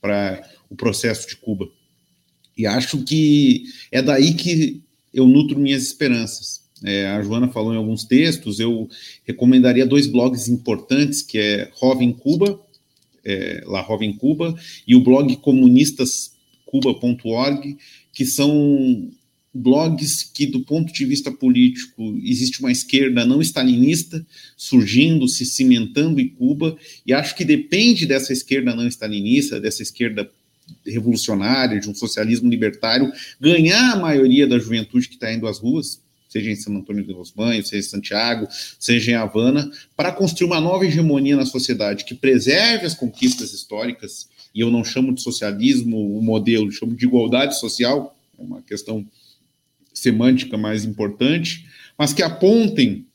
[0.02, 1.66] para o processo de Cuba.
[2.58, 4.84] E acho que é daí que
[5.14, 6.64] eu nutro minhas esperanças.
[6.84, 8.90] É, a Joana falou em alguns textos, eu
[9.24, 12.60] recomendaria dois blogs importantes, que é Jovem Cuba,
[13.24, 14.56] é, La Jovem Cuba,
[14.88, 17.78] e o blog comunistascuba.org,
[18.12, 19.12] que são
[19.54, 24.26] blogs que, do ponto de vista político, existe uma esquerda não stalinista
[24.58, 30.28] surgindo, se cimentando em Cuba, e acho que depende dessa esquerda não stalinista, dessa esquerda
[30.86, 36.02] revolucionária, de um socialismo libertário, ganhar a maioria da juventude que está indo às ruas,
[36.34, 38.48] seja em São Antônio de los Banhos, seja em Santiago,
[38.80, 44.28] seja em Havana, para construir uma nova hegemonia na sociedade que preserve as conquistas históricas,
[44.54, 49.06] e eu não chamo de socialismo o modelo, chamo de igualdade social, é uma questão
[49.94, 53.06] semântica mais importante, mas que apontem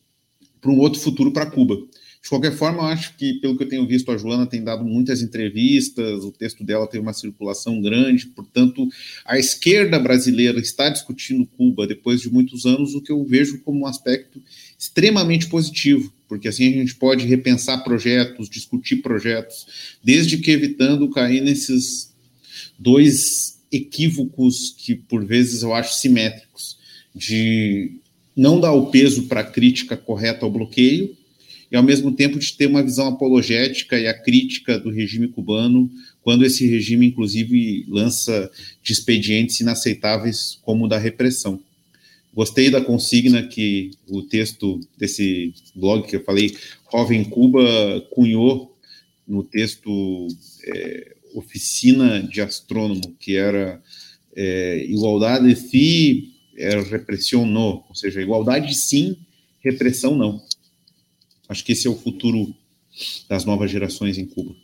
[0.60, 1.76] para um outro futuro para Cuba.
[2.22, 4.84] De qualquer forma, eu acho que, pelo que eu tenho visto, a Joana tem dado
[4.84, 8.86] muitas entrevistas, o texto dela tem uma circulação grande, portanto,
[9.24, 13.80] a esquerda brasileira está discutindo Cuba depois de muitos anos, o que eu vejo como
[13.80, 14.42] um aspecto
[14.78, 21.40] extremamente positivo, porque assim a gente pode repensar projetos, discutir projetos, desde que evitando cair
[21.40, 22.12] nesses
[22.78, 26.78] dois equívocos que, por vezes, eu acho simétricos,
[27.14, 27.92] de
[28.36, 31.16] não dar o peso para a crítica correta ao bloqueio
[31.70, 35.90] e, ao mesmo tempo, de ter uma visão apologética e a crítica do regime cubano,
[36.22, 38.50] quando esse regime, inclusive, lança
[38.82, 41.60] de expedientes inaceitáveis como o da repressão.
[42.34, 46.56] Gostei da consigna que o texto desse blog que eu falei,
[46.90, 48.76] Jovem Cuba, cunhou
[49.26, 50.28] no texto
[50.64, 53.82] é, Oficina de Astrônomo, que era
[54.34, 55.56] é, igualdade e
[56.56, 57.44] é repressão
[57.88, 59.16] ou seja, igualdade sim,
[59.60, 60.42] repressão não.
[61.48, 62.54] Acho que esse é o futuro
[63.28, 64.54] das novas gerações em Cuba.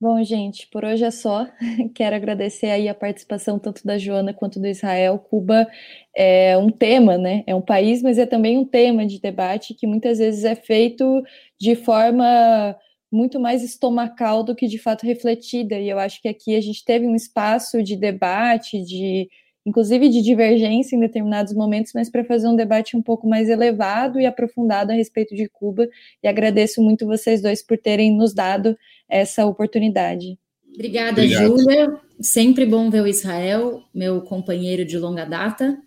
[0.00, 1.46] Bom, gente, por hoje é só.
[1.94, 5.18] Quero agradecer aí a participação tanto da Joana quanto do Israel.
[5.18, 5.66] Cuba
[6.14, 7.42] é um tema, né?
[7.46, 11.22] É um país, mas é também um tema de debate que muitas vezes é feito
[11.58, 12.76] de forma
[13.10, 15.78] muito mais estomacal do que de fato refletida.
[15.78, 19.28] E eu acho que aqui a gente teve um espaço de debate, de
[19.64, 24.20] inclusive de divergência em determinados momentos, mas para fazer um debate um pouco mais elevado
[24.20, 25.88] e aprofundado a respeito de Cuba.
[26.22, 28.76] E agradeço muito vocês dois por terem nos dado
[29.08, 30.38] essa oportunidade.
[30.74, 32.00] Obrigada, Júlia.
[32.20, 35.78] Sempre bom ver o Israel, meu companheiro de longa data.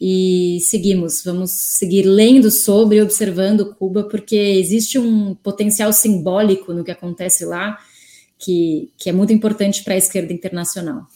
[0.00, 6.84] E seguimos, vamos seguir lendo sobre e observando Cuba, porque existe um potencial simbólico no
[6.84, 7.78] que acontece lá
[8.38, 11.06] que, que é muito importante para a esquerda internacional.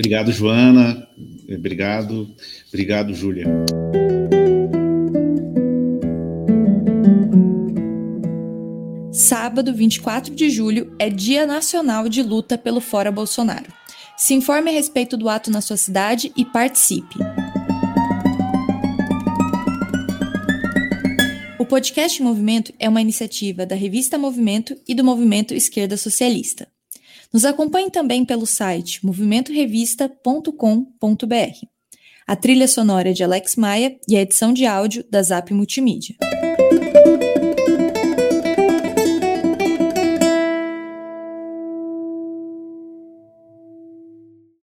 [0.00, 1.06] Obrigado, Joana.
[1.46, 2.34] Obrigado.
[2.68, 3.44] Obrigado, Júlia.
[9.12, 13.70] Sábado, 24 de julho, é Dia Nacional de Luta pelo Fora Bolsonaro.
[14.16, 17.16] Se informe a respeito do ato na sua cidade e participe.
[21.58, 26.66] O podcast Movimento é uma iniciativa da revista Movimento e do Movimento Esquerda Socialista.
[27.32, 31.66] Nos acompanhe também pelo site movimentorevista.com.br.
[32.26, 36.14] A trilha sonora é de Alex Maia e a edição de áudio da Zap Multimídia.